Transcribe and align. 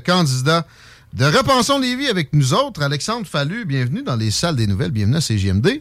Candidat 0.00 0.66
de 1.12 1.24
Repensons 1.24 1.78
Lévis 1.78 2.08
avec 2.08 2.32
nous 2.32 2.54
autres, 2.54 2.82
Alexandre 2.82 3.26
Fallu. 3.26 3.64
Bienvenue 3.64 4.02
dans 4.02 4.16
les 4.16 4.30
salles 4.30 4.56
des 4.56 4.66
nouvelles. 4.66 4.90
Bienvenue 4.90 5.16
à 5.16 5.20
CGMD. 5.20 5.80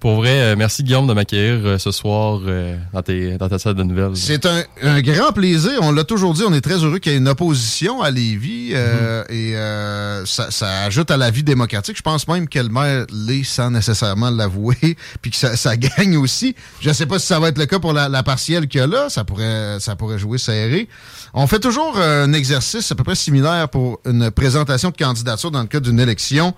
Pour 0.00 0.14
vrai, 0.16 0.40
euh, 0.40 0.56
merci 0.56 0.82
Guillaume 0.82 1.06
de 1.06 1.12
m'accueillir 1.12 1.60
euh, 1.62 1.78
ce 1.78 1.92
soir 1.92 2.40
euh, 2.46 2.74
dans, 2.94 3.02
tes, 3.02 3.36
dans 3.36 3.50
ta 3.50 3.58
salle 3.58 3.74
de 3.74 3.82
nouvelles. 3.82 4.16
C'est 4.16 4.46
un, 4.46 4.62
un 4.82 5.02
grand 5.02 5.30
plaisir. 5.32 5.72
On 5.82 5.92
l'a 5.92 6.04
toujours 6.04 6.32
dit, 6.32 6.42
on 6.48 6.54
est 6.54 6.62
très 6.62 6.82
heureux 6.82 6.98
qu'il 7.00 7.12
y 7.12 7.14
ait 7.14 7.18
une 7.18 7.28
opposition 7.28 8.00
à 8.00 8.10
Lévis 8.10 8.70
euh, 8.72 9.22
et 9.28 9.54
euh, 9.56 10.24
ça, 10.24 10.50
ça 10.50 10.84
ajoute 10.84 11.10
à 11.10 11.18
la 11.18 11.30
vie 11.30 11.42
démocratique. 11.42 11.98
Je 11.98 12.02
pense 12.02 12.26
même 12.28 12.48
que 12.48 12.58
le 12.58 12.70
maire 12.70 13.04
l'est 13.12 13.44
sans 13.44 13.70
nécessairement 13.70 14.30
l'avouer, 14.30 14.78
puis 15.20 15.32
que 15.32 15.36
ça, 15.36 15.54
ça 15.54 15.76
gagne 15.76 16.16
aussi. 16.16 16.54
Je 16.80 16.88
ne 16.88 16.94
sais 16.94 17.04
pas 17.04 17.18
si 17.18 17.26
ça 17.26 17.38
va 17.38 17.48
être 17.48 17.58
le 17.58 17.66
cas 17.66 17.78
pour 17.78 17.92
la, 17.92 18.08
la 18.08 18.22
partielle 18.22 18.68
qu'il 18.68 18.80
y 18.80 18.82
a 18.82 18.86
là. 18.86 19.10
Ça 19.10 19.24
pourrait, 19.24 19.80
ça 19.80 19.96
pourrait 19.96 20.18
jouer 20.18 20.38
serré. 20.38 20.88
On 21.34 21.46
fait 21.46 21.60
toujours 21.60 21.98
un 21.98 22.32
exercice 22.32 22.90
à 22.90 22.94
peu 22.94 23.04
près 23.04 23.16
similaire 23.16 23.68
pour 23.68 24.00
une 24.06 24.30
présentation 24.30 24.88
de 24.88 24.96
candidature 24.96 25.50
dans 25.50 25.60
le 25.60 25.68
cadre 25.68 25.84
d'une 25.90 26.00
élection. 26.00 26.54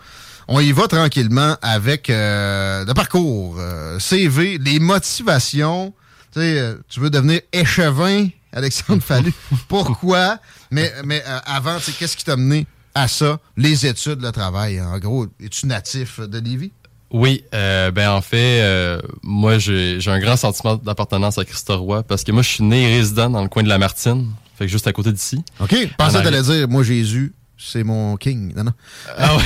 On 0.48 0.60
y 0.60 0.72
va 0.72 0.88
tranquillement 0.88 1.56
avec 1.62 2.10
euh, 2.10 2.84
le 2.84 2.94
parcours, 2.94 3.56
euh, 3.58 3.98
CV, 3.98 4.58
les 4.58 4.78
motivations. 4.78 5.94
Tu 6.32 6.40
sais, 6.40 6.58
euh, 6.58 6.74
tu 6.88 7.00
veux 7.00 7.10
devenir 7.10 7.40
échevin, 7.52 8.28
Alexandre 8.52 9.02
Fallu? 9.02 9.32
Pourquoi? 9.68 10.38
Mais, 10.70 10.92
mais 11.04 11.22
euh, 11.26 11.38
avant, 11.46 11.78
tu 11.78 11.84
sais, 11.84 11.92
qu'est-ce 11.92 12.16
qui 12.16 12.24
t'a 12.24 12.36
mené 12.36 12.66
à 12.94 13.08
ça? 13.08 13.38
Les 13.56 13.86
études, 13.86 14.20
le 14.22 14.32
travail. 14.32 14.80
En 14.80 14.98
gros, 14.98 15.26
es-tu 15.40 15.66
natif 15.66 16.20
de 16.20 16.38
Lévis? 16.38 16.72
Oui, 17.12 17.44
euh, 17.54 17.90
ben 17.90 18.10
en 18.10 18.22
fait, 18.22 18.62
euh, 18.62 18.98
moi 19.22 19.58
j'ai 19.58 19.98
un 20.06 20.18
grand 20.18 20.36
sentiment 20.38 20.76
d'appartenance 20.76 21.36
à 21.36 21.44
Christoroy 21.44 22.02
parce 22.04 22.24
que 22.24 22.32
moi 22.32 22.42
je 22.42 22.48
suis 22.48 22.64
né 22.64 22.86
résident 22.86 23.28
dans 23.28 23.42
le 23.42 23.48
coin 23.50 23.62
de 23.62 23.68
la 23.68 23.76
Martine, 23.76 24.30
fait 24.56 24.64
que 24.64 24.70
juste 24.72 24.86
à 24.86 24.94
côté 24.94 25.12
d'ici. 25.12 25.44
OK. 25.60 25.74
Pensais 25.98 26.16
En 26.16 26.20
que 26.20 26.24
t'allais 26.24 26.40
dire, 26.42 26.66
moi, 26.68 26.82
Jésus, 26.82 27.34
c'est 27.64 27.84
mon 27.84 28.16
king. 28.16 28.52
Non, 28.56 28.64
non. 28.64 28.72
Ah 29.16 29.36
ouais. 29.36 29.42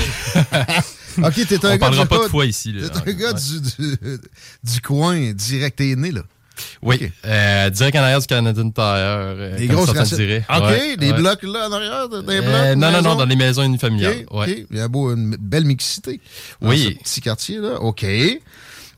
OK, 1.26 1.34
t'es 1.46 1.54
un 1.64 1.68
On 1.68 1.72
gars... 1.72 1.78
parlera 1.78 2.02
du- 2.04 2.08
pas 2.08 2.18
de 2.24 2.28
foi 2.28 2.46
ici. 2.46 2.72
là. 2.72 2.88
T'es 2.88 3.10
un 3.10 3.14
gars 3.14 3.32
Ouais. 3.32 3.40
du, 3.40 3.60
du, 3.60 4.18
du 4.64 4.80
coin, 4.82 5.32
direct, 5.32 5.78
t'es 5.78 5.94
né, 5.96 6.10
là. 6.10 6.22
Oui, 6.82 6.96
Ok. 7.02 7.10
euh, 7.26 7.68
direct 7.70 7.96
en 7.96 8.00
arrière 8.00 8.20
du 8.20 8.26
Canadian 8.26 8.70
Tire. 8.70 8.82
euh, 8.86 9.56
Des 9.58 9.66
comme 9.66 9.76
grosses 9.76 9.86
certains 9.86 10.00
racines. 10.00 10.16
diraient. 10.16 10.44
OK, 10.48 10.62
Ouais, 10.62 10.96
des 10.96 11.10
ouais. 11.12 11.18
blocs 11.18 11.42
là 11.42 11.68
en 11.68 11.72
arrière, 11.72 12.08
des 12.08 12.16
Euh, 12.16 12.20
blocs. 12.20 12.78
non, 12.78 12.90
non, 12.92 13.02
non, 13.02 13.14
dans 13.14 13.26
les 13.26 13.36
maisons 13.36 13.62
unifamiliales. 13.62 14.24
OK, 14.28 14.38
ouais. 14.38 14.52
OK. 14.60 14.66
Il 14.70 14.76
y 14.76 14.80
a 14.80 14.88
beau, 14.88 15.12
une 15.14 15.36
belle 15.38 15.64
mixité. 15.66 16.20
dans 16.62 16.70
Oui. 16.70 16.96
ce 16.98 17.02
petit 17.02 17.20
quartier, 17.20 17.58
là. 17.58 17.80
OK. 17.80 18.06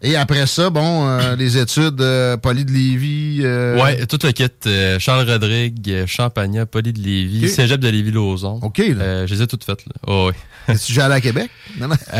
Et 0.00 0.14
après 0.14 0.46
ça, 0.46 0.70
bon, 0.70 1.08
euh, 1.08 1.34
les 1.34 1.58
études, 1.58 2.00
euh, 2.00 2.36
Poly 2.36 2.64
de 2.64 2.70
Lévis. 2.70 3.40
euh, 3.42 3.82
Ouais, 3.82 4.06
tout 4.06 4.18
le 4.22 4.30
kit. 4.30 4.44
euh, 4.66 4.96
Charles 5.00 5.28
Rodrigue, 5.28 6.04
Champagnat, 6.06 6.66
Poly 6.66 6.92
de 6.92 7.00
Lévis. 7.00 7.48
Cégep 7.48 7.80
de 7.80 7.88
Lévis-Lauzon. 7.88 8.60
OK, 8.62 8.78
là. 8.78 9.26
Je 9.26 9.34
les 9.34 9.42
ai 9.42 9.46
toutes 9.48 9.64
faites. 9.64 9.84
Là. 9.86 9.92
Oh, 10.06 10.30
oui. 10.30 10.34
Es-tu 10.74 10.92
déjà 10.92 11.06
allé 11.06 11.14
à 11.16 11.20
Québec? 11.20 11.50
Non, 11.80 11.88
non. 11.88 11.96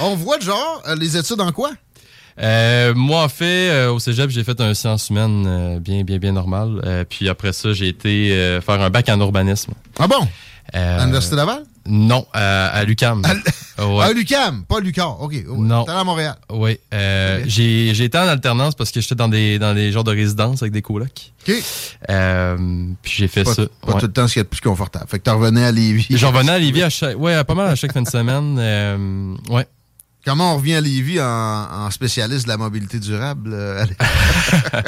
On 0.00 0.16
voit, 0.16 0.40
genre, 0.40 0.82
les 0.98 1.16
études 1.16 1.40
en 1.40 1.52
quoi? 1.52 1.70
Euh, 2.40 2.92
moi, 2.96 3.22
en 3.22 3.28
fait, 3.28 3.70
euh, 3.70 3.92
au 3.92 4.00
cégep, 4.00 4.28
j'ai 4.30 4.42
fait 4.42 4.60
un 4.60 4.74
sciences 4.74 5.10
humaines 5.10 5.44
euh, 5.46 5.78
bien, 5.78 6.02
bien, 6.02 6.18
bien 6.18 6.32
normal. 6.32 7.06
Puis 7.08 7.28
après 7.28 7.52
ça, 7.52 7.72
j'ai 7.72 7.86
été 7.88 8.58
faire 8.66 8.80
un 8.80 8.90
bac 8.90 9.08
en 9.08 9.20
urbanisme. 9.20 9.72
Ah 9.98 10.08
bon? 10.08 10.26
Euh, 10.74 10.96
À 10.98 11.00
l'Université 11.00 11.36
Laval? 11.36 11.62
Non, 11.86 12.26
à, 12.32 12.68
à 12.68 12.84
l'UQAM. 12.84 13.22
Ouais. 13.78 14.04
Ah, 14.04 14.12
Lucam, 14.12 14.64
pas 14.64 14.80
Lucar. 14.80 15.20
OK. 15.20 15.32
ouais. 15.32 15.44
Non. 15.58 15.84
T'es 15.84 15.90
à 15.90 16.02
Montréal. 16.04 16.36
Oui, 16.48 16.78
euh, 16.94 17.42
j'ai 17.46 17.92
j'ai 17.92 18.04
été 18.04 18.16
en 18.16 18.22
alternance 18.28 18.74
parce 18.74 18.90
que 18.90 19.00
j'étais 19.00 19.16
dans 19.16 19.28
des 19.28 19.58
dans 19.58 19.74
des 19.74 19.92
genres 19.92 20.04
de 20.04 20.12
résidences 20.12 20.62
avec 20.62 20.72
des 20.72 20.80
colocs. 20.80 21.32
OK. 21.46 21.54
Euh, 22.10 22.56
puis 23.02 23.12
j'ai 23.16 23.28
fait 23.28 23.44
Pas, 23.44 23.52
ça. 23.54 23.62
pas 23.82 23.92
ouais. 23.94 24.00
tout 24.00 24.06
le 24.06 24.12
temps 24.12 24.28
ce 24.28 24.32
qu'il 24.34 24.40
y 24.40 24.42
a 24.42 24.44
de 24.44 24.48
plus 24.48 24.60
confortable. 24.60 25.06
Fait 25.08 25.18
que 25.18 25.24
t'en 25.24 25.36
revenais 25.38 25.64
à 25.64 25.72
Lévis. 25.72 26.06
J'en 26.10 26.30
revenais 26.30 26.52
à 26.52 26.58
Lévis 26.58 26.82
à 26.84 26.90
chaque, 26.90 27.18
ouais, 27.18 27.42
pas 27.44 27.54
mal 27.54 27.68
à 27.68 27.74
chaque 27.74 27.92
fin 27.92 28.02
de 28.02 28.08
semaine. 28.08 28.56
Euh, 28.58 29.34
ouais. 29.50 29.66
Comment 30.24 30.54
on 30.54 30.56
revient 30.56 30.74
à 30.76 30.80
Lévis 30.80 31.20
en, 31.20 31.24
en 31.26 31.90
spécialiste 31.90 32.44
de 32.44 32.48
la 32.48 32.56
mobilité 32.56 32.98
durable? 32.98 33.50
euh, 33.52 33.82
allez. 33.82 33.96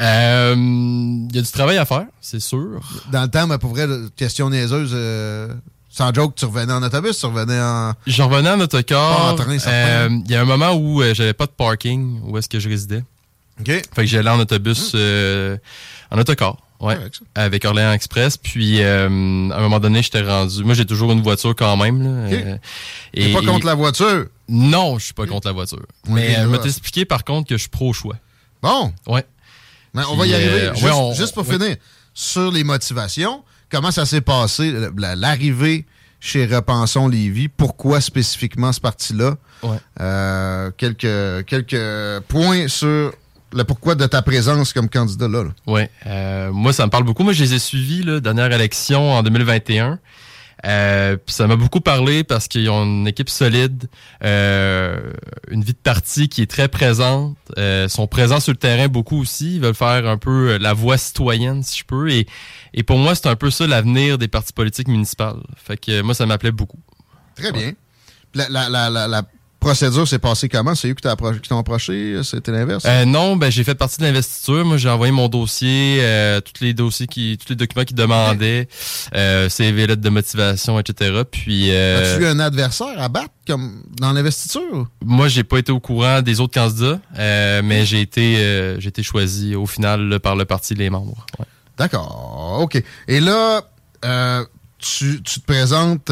Euh, 0.00 0.54
Il 0.56 1.34
y 1.34 1.38
a 1.38 1.42
du 1.42 1.50
travail 1.50 1.78
à 1.78 1.84
faire, 1.86 2.04
c'est 2.20 2.40
sûr. 2.40 2.80
Dans 3.10 3.22
le 3.22 3.28
temps, 3.28 3.46
mais 3.46 3.58
pour 3.58 3.70
vrai, 3.70 3.86
question 4.16 4.50
niaiseuse, 4.50 4.90
euh, 4.92 5.54
sans 5.88 6.12
joke, 6.12 6.34
tu 6.34 6.44
revenais 6.44 6.72
en 6.72 6.82
autobus, 6.82 7.18
tu 7.18 7.26
revenais 7.26 7.58
en... 7.60 7.94
Je 8.06 8.22
revenais 8.22 8.50
en 8.50 8.60
autocar. 8.60 9.34
certain. 9.38 9.70
Euh, 9.70 10.08
Il 10.26 10.30
y 10.30 10.34
a 10.36 10.42
un 10.42 10.44
moment 10.44 10.72
où 10.74 11.00
euh, 11.00 11.14
j'avais 11.14 11.32
pas 11.32 11.46
de 11.46 11.52
parking 11.52 12.20
où 12.24 12.36
est-ce 12.36 12.48
que 12.48 12.60
je 12.60 12.68
résidais. 12.68 13.02
OK. 13.60 13.68
Fait 13.68 13.82
que 13.96 14.04
j'allais 14.06 14.28
en 14.28 14.38
autobus, 14.38 14.92
euh, 14.94 15.56
en 16.10 16.18
autocar. 16.18 16.58
Ouais. 16.78 16.98
Avec 17.34 17.64
Orléans 17.64 17.92
Express. 17.92 18.36
Puis, 18.36 18.82
euh, 18.82 19.04
à 19.06 19.56
un 19.56 19.60
moment 19.62 19.80
donné, 19.80 20.02
j'étais 20.02 20.20
rendu. 20.20 20.62
Moi, 20.62 20.74
j'ai 20.74 20.84
toujours 20.84 21.10
une 21.12 21.22
voiture 21.22 21.54
quand 21.56 21.74
même. 21.78 22.02
Là, 22.02 22.26
Ok. 22.26 22.32
Euh, 22.34 22.56
T'es 23.14 23.32
pas 23.32 23.40
contre 23.40 23.64
la 23.64 23.74
voiture. 23.74 24.26
Non, 24.48 24.98
je 24.98 25.06
suis 25.06 25.14
pas 25.14 25.26
contre 25.26 25.48
la 25.48 25.52
voiture. 25.52 25.82
Mais 26.08 26.36
euh, 26.38 26.44
je 26.44 26.48
vais 26.48 26.58
t'expliquer 26.58 27.04
par 27.04 27.24
contre 27.24 27.48
que 27.48 27.56
je 27.56 27.62
suis 27.62 27.68
pro-choix. 27.70 28.16
Bon, 28.62 28.92
Ouais. 29.06 29.24
mais 29.94 30.02
on 30.10 30.16
va 30.16 30.26
y 30.26 30.34
arriver. 30.34 30.50
euh, 30.68 30.72
juste, 30.74 30.84
ouais, 30.84 30.90
on- 30.92 31.12
juste 31.14 31.34
pour 31.34 31.46
finir, 31.46 31.76
sur 32.14 32.50
les 32.52 32.64
motivations, 32.64 33.42
comment 33.70 33.90
ça 33.90 34.06
s'est 34.06 34.20
passé, 34.20 34.72
la- 34.96 35.14
l'arrivée 35.16 35.84
chez 36.20 36.46
Repensons 36.46 37.08
Lévis? 37.08 37.48
Pourquoi 37.48 38.00
spécifiquement 38.00 38.72
ce 38.72 38.80
parti-là? 38.80 39.36
Ouais. 39.62 39.78
Euh, 40.00 40.70
quelques, 40.76 41.44
quelques 41.46 42.20
points 42.28 42.68
sur 42.68 43.12
le 43.52 43.64
pourquoi 43.64 43.94
de 43.94 44.06
ta 44.06 44.22
présence 44.22 44.72
comme 44.72 44.88
candidat 44.88 45.28
là. 45.28 45.44
là. 45.44 45.50
Oui, 45.66 45.82
euh, 46.06 46.50
moi 46.52 46.72
ça 46.72 46.84
me 46.86 46.90
parle 46.90 47.04
beaucoup. 47.04 47.22
Moi 47.22 47.32
je 47.32 47.42
les 47.44 47.54
ai 47.54 47.58
suivis 47.58 48.02
là, 48.02 48.20
dernière 48.20 48.50
élection 48.52 49.12
en 49.12 49.22
2021. 49.22 49.98
Euh, 50.64 51.16
puis 51.16 51.34
ça 51.34 51.46
m'a 51.46 51.56
beaucoup 51.56 51.80
parlé 51.80 52.24
parce 52.24 52.48
qu'ils 52.48 52.70
ont 52.70 52.84
une 52.84 53.06
équipe 53.06 53.28
solide, 53.28 53.88
euh, 54.24 55.12
une 55.50 55.62
vie 55.62 55.74
de 55.74 55.78
parti 55.78 56.28
qui 56.28 56.40
est 56.42 56.50
très 56.50 56.68
présente, 56.68 57.36
euh, 57.58 57.88
sont 57.88 58.06
présents 58.06 58.40
sur 58.40 58.52
le 58.52 58.58
terrain 58.58 58.88
beaucoup 58.88 59.20
aussi, 59.20 59.56
ils 59.56 59.60
veulent 59.60 59.74
faire 59.74 60.06
un 60.06 60.16
peu 60.16 60.52
euh, 60.52 60.58
la 60.58 60.72
voix 60.72 60.96
citoyenne 60.96 61.62
si 61.62 61.78
je 61.80 61.84
peux 61.84 62.10
et, 62.10 62.26
et 62.72 62.82
pour 62.82 62.98
moi 62.98 63.14
c'est 63.14 63.26
un 63.28 63.36
peu 63.36 63.50
ça 63.50 63.66
l'avenir 63.66 64.16
des 64.16 64.28
partis 64.28 64.54
politiques 64.54 64.88
municipales. 64.88 65.42
Fait 65.56 65.76
que 65.76 66.00
moi 66.00 66.14
ça 66.14 66.24
m'appelait 66.24 66.52
beaucoup. 66.52 66.80
Très 67.34 67.52
bien. 67.52 67.72
La, 68.34 68.48
la, 68.68 68.90
la 68.90 69.22
procédure 69.66 70.06
s'est 70.06 70.20
passée 70.20 70.48
comment? 70.48 70.74
C'est 70.76 70.88
eux 70.88 70.94
qui 70.94 71.48
t'ont 71.48 71.58
approché? 71.58 72.20
C'était 72.22 72.52
l'inverse? 72.52 72.84
Euh, 72.86 73.04
non, 73.04 73.36
ben 73.36 73.50
j'ai 73.50 73.64
fait 73.64 73.74
partie 73.74 73.98
de 73.98 74.04
l'investiture. 74.04 74.64
Moi, 74.64 74.76
j'ai 74.76 74.88
envoyé 74.88 75.12
mon 75.12 75.28
dossier, 75.28 75.98
euh, 76.00 76.40
tous 76.40 76.62
les 76.62 76.72
dossiers 76.72 77.08
qui, 77.08 77.36
tous 77.36 77.50
les 77.50 77.56
documents 77.56 77.84
qu'ils 77.84 77.96
demandaient, 77.96 78.68
euh, 79.14 79.48
CV, 79.48 79.88
lettre 79.88 80.02
de 80.02 80.08
motivation, 80.08 80.78
etc. 80.78 81.22
Puis 81.28 81.70
euh, 81.72 82.14
As-tu 82.14 82.22
eu 82.22 82.26
un 82.26 82.38
adversaire 82.38 82.94
à 83.00 83.08
battre 83.08 83.34
comme 83.46 83.82
dans 84.00 84.12
l'investiture? 84.12 84.88
moi, 85.04 85.26
j'ai 85.26 85.42
pas 85.42 85.58
été 85.58 85.72
au 85.72 85.80
courant 85.80 86.22
des 86.22 86.40
autres 86.40 86.54
candidats, 86.54 87.00
mais 87.62 87.84
j'ai 87.84 88.00
été, 88.00 88.36
j'ai 88.78 88.88
été 88.88 89.02
choisi 89.02 89.56
au 89.56 89.66
final 89.66 90.08
là, 90.08 90.20
par 90.20 90.36
le 90.36 90.44
parti 90.44 90.74
les 90.74 90.90
membres. 90.90 91.26
Ouais. 91.38 91.46
D'accord, 91.76 92.58
OK. 92.60 92.80
Et 93.08 93.20
là, 93.20 93.62
euh, 94.04 94.44
tu, 94.78 95.22
tu 95.22 95.40
te 95.40 95.46
présentes. 95.46 96.10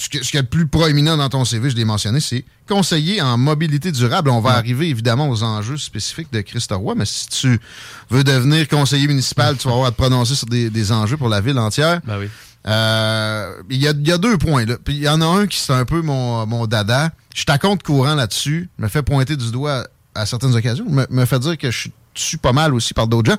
Ce, 0.00 0.08
qui 0.08 0.36
est 0.36 0.40
le 0.40 0.46
plus 0.46 0.66
proéminent 0.66 1.16
dans 1.16 1.28
ton 1.28 1.44
CV, 1.44 1.70
je 1.70 1.76
l'ai 1.76 1.84
mentionné, 1.84 2.20
c'est 2.20 2.44
conseiller 2.68 3.20
en 3.20 3.36
mobilité 3.36 3.92
durable. 3.92 4.30
On 4.30 4.40
va 4.40 4.52
arriver 4.52 4.88
évidemment 4.88 5.28
aux 5.28 5.42
enjeux 5.42 5.76
spécifiques 5.76 6.32
de 6.32 6.40
Christ 6.40 6.72
Roy, 6.72 6.94
mais 6.96 7.04
si 7.04 7.28
tu 7.28 7.60
veux 8.08 8.24
devenir 8.24 8.66
conseiller 8.68 9.06
municipal, 9.06 9.56
tu 9.56 9.68
vas 9.68 9.74
avoir 9.74 9.88
à 9.88 9.90
te 9.90 9.96
prononcer 9.96 10.34
sur 10.34 10.46
des, 10.46 10.70
des 10.70 10.92
enjeux 10.92 11.16
pour 11.16 11.28
la 11.28 11.40
ville 11.40 11.58
entière. 11.58 12.00
Ben 12.04 12.18
oui. 12.18 12.28
Euh, 12.66 13.54
Il 13.68 13.76
y, 13.78 13.88
a, 13.88 13.92
y 13.92 14.12
a 14.12 14.18
deux 14.18 14.38
points. 14.38 14.64
Là. 14.64 14.76
Puis 14.82 14.94
il 14.94 15.02
y 15.02 15.08
en 15.08 15.20
a 15.20 15.26
un 15.26 15.46
qui 15.46 15.58
c'est 15.58 15.72
un 15.72 15.84
peu 15.84 16.02
mon, 16.02 16.46
mon 16.46 16.66
dada. 16.66 17.10
Je 17.34 17.44
compte 17.58 17.82
courant 17.82 18.14
là-dessus. 18.14 18.68
Me 18.78 18.88
fait 18.88 19.02
pointer 19.02 19.36
du 19.36 19.50
doigt 19.50 19.86
à 20.14 20.26
certaines 20.26 20.54
occasions. 20.54 20.84
Me, 20.88 21.06
me 21.10 21.24
fait 21.24 21.38
dire 21.38 21.56
que 21.58 21.70
je 21.70 21.88
suis 22.14 22.36
pas 22.38 22.52
mal 22.52 22.74
aussi 22.74 22.94
par 22.94 23.06
d'autres 23.06 23.30
gens. 23.30 23.38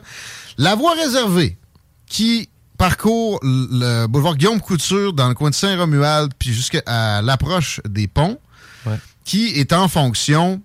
La 0.57 0.75
voie 0.75 0.93
réservée 0.95 1.57
qui 2.07 2.49
parcourt 2.81 3.39
le 3.43 4.07
boulevard 4.07 4.35
Guillaume 4.35 4.59
Couture 4.59 5.13
dans 5.13 5.27
le 5.29 5.35
coin 5.35 5.51
de 5.51 5.55
Saint-Romuald 5.55 6.31
puis 6.39 6.51
jusqu'à 6.51 7.21
l'approche 7.21 7.79
des 7.87 8.07
ponts, 8.07 8.39
Ouais. 8.87 8.97
qui 9.23 9.49
est 9.49 9.71
en 9.71 9.87
fonction 9.87 10.59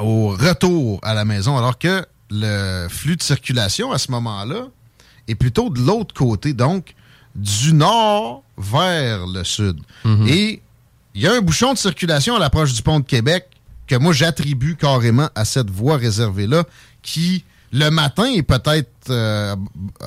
au 0.00 0.28
retour 0.30 1.00
à 1.02 1.12
la 1.12 1.26
maison, 1.26 1.58
alors 1.58 1.78
que 1.78 2.06
le 2.30 2.88
flux 2.88 3.16
de 3.16 3.22
circulation 3.22 3.92
à 3.92 3.98
ce 3.98 4.10
moment-là 4.10 4.68
est 5.28 5.34
plutôt 5.34 5.68
de 5.68 5.80
l'autre 5.80 6.14
côté, 6.14 6.54
donc 6.54 6.94
du 7.34 7.74
nord 7.74 8.42
vers 8.56 9.26
le 9.26 9.44
sud. 9.44 9.80
Et 10.26 10.62
il 11.14 11.20
y 11.20 11.26
a 11.26 11.34
un 11.34 11.42
bouchon 11.42 11.74
de 11.74 11.78
circulation 11.78 12.36
à 12.36 12.38
l'approche 12.38 12.72
du 12.72 12.80
pont 12.80 13.00
de 13.00 13.04
Québec 13.04 13.48
que 13.86 13.96
moi 13.96 14.14
j'attribue 14.14 14.76
carrément 14.76 15.28
à 15.34 15.44
cette 15.44 15.68
voie 15.68 15.98
réservée-là 15.98 16.64
qui, 17.02 17.44
le 17.72 17.88
matin, 17.90 18.24
est 18.24 18.42
peut-être 18.42 18.90
euh, 19.10 19.56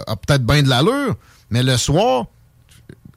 a 0.08 0.16
peut-être 0.16 0.46
bien 0.46 0.62
de 0.64 0.70
l'allure, 0.70 1.16
mais 1.50 1.64
le 1.64 1.78
soir, 1.78 2.26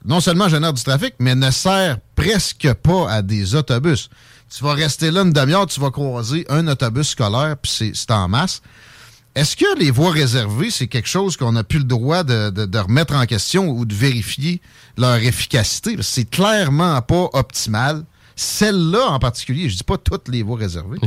non 0.05 0.19
seulement 0.19 0.49
génère 0.49 0.73
du 0.73 0.83
trafic, 0.83 1.13
mais 1.19 1.35
ne 1.35 1.51
sert 1.51 1.97
presque 2.15 2.73
pas 2.73 3.11
à 3.11 3.21
des 3.21 3.55
autobus. 3.55 4.09
Tu 4.55 4.63
vas 4.63 4.73
rester 4.73 5.11
là 5.11 5.21
une 5.21 5.31
demi-heure, 5.33 5.67
tu 5.67 5.79
vas 5.79 5.91
croiser 5.91 6.45
un 6.49 6.67
autobus 6.67 7.09
scolaire, 7.09 7.55
puis 7.61 7.93
c'est- 7.93 8.11
en 8.11 8.27
masse. 8.27 8.61
Est-ce 9.35 9.55
que 9.55 9.77
les 9.79 9.91
voies 9.91 10.11
réservées, 10.11 10.71
c'est 10.71 10.87
quelque 10.87 11.07
chose 11.07 11.37
qu'on 11.37 11.51
n'a 11.51 11.63
plus 11.63 11.77
le 11.77 11.83
droit 11.85 12.23
de, 12.23 12.49
de- 12.49 12.65
de 12.65 12.79
remettre 12.79 13.13
en 13.13 13.25
question 13.27 13.69
ou 13.69 13.85
de 13.85 13.93
vérifier 13.93 14.59
leur 14.97 15.17
efficacité? 15.17 15.97
C'est 16.01 16.25
clairement 16.29 16.99
pas 17.03 17.29
optimal. 17.33 18.03
Celle-là 18.35 19.05
en 19.11 19.19
particulier, 19.19 19.69
je 19.69 19.77
dis 19.77 19.83
pas 19.83 19.97
toutes 19.97 20.29
les 20.29 20.41
voies 20.41 20.57
réservées. 20.57 20.97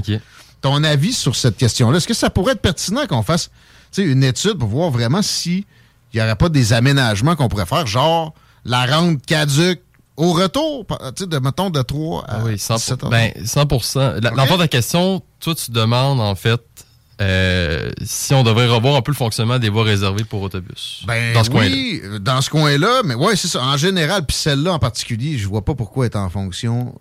Ton 0.63 0.83
avis 0.85 1.13
sur 1.13 1.37
cette 1.37 1.57
question-là, 1.59 1.99
est-ce 1.99 2.09
que 2.09 2.15
ça 2.15 2.31
pourrait 2.31 2.53
être 2.53 2.63
pertinent 2.63 3.07
qu'on 3.07 3.23
fasse 3.23 3.51
tu 3.93 4.03
sais, 4.03 4.09
une 4.11 4.25
étude 4.25 4.55
pour 4.55 4.69
voir 4.69 4.91
vraiment 4.91 5.21
si 5.23 5.67
il 6.15 6.17
n'y 6.17 6.23
aurait 6.23 6.37
pas 6.37 6.49
des 6.49 6.73
aménagements 6.73 7.37
qu'on 7.37 7.49
pourrait 7.49 7.67
faire, 7.67 7.87
genre 7.87 8.33
la 8.65 8.87
rente 8.87 9.25
caduque 9.27 9.83
au 10.17 10.33
retour, 10.33 10.87
pa- 10.87 10.99
tu 11.17 11.25
sais, 11.25 11.27
de, 11.27 11.39
mettons, 11.39 11.69
de 11.71 11.81
3 11.83 12.25
à 12.29 12.39
oui, 12.45 12.55
100%. 12.57 12.77
17 12.77 13.05
heures. 13.05 13.11
Ben, 13.11 13.33
100%. 13.45 14.21
La- 14.21 14.31
Ok. 14.31 14.37
L'enfant 14.37 14.55
de 14.57 14.61
la 14.61 14.69
question, 14.69 15.23
toi, 15.41 15.55
tu 15.55 15.71
demandes, 15.71 16.21
en 16.21 16.35
fait, 16.35 16.61
euh, 17.23 17.91
si 18.05 18.35
on 18.35 18.43
devrait 18.43 18.67
revoir 18.67 18.97
un 18.97 19.03
peu 19.03 19.13
le 19.13 19.17
fonctionnement 19.17 19.59
des 19.59 19.69
voies 19.69 19.85
réservées 19.85 20.25
pour 20.25 20.43
autobus. 20.43 21.03
Ben 21.07 21.33
dans 21.33 21.45
ce 21.45 21.51
coin-là. 21.51 21.71
oui, 21.75 22.03
dans 22.21 22.41
ce 22.41 22.51
coin-là, 22.51 23.03
mais 23.05 23.15
ouais, 23.15 23.37
c'est 23.37 23.49
ça. 23.49 23.63
En 23.63 23.77
général, 23.77 24.27
puis 24.27 24.37
celle-là 24.37 24.73
en 24.73 24.79
particulier, 24.79 25.39
je 25.39 25.47
vois 25.47 25.65
pas 25.65 25.75
pourquoi 25.75 26.07
elle 26.07 26.13
est 26.13 26.17
en 26.17 26.29
fonction. 26.31 26.95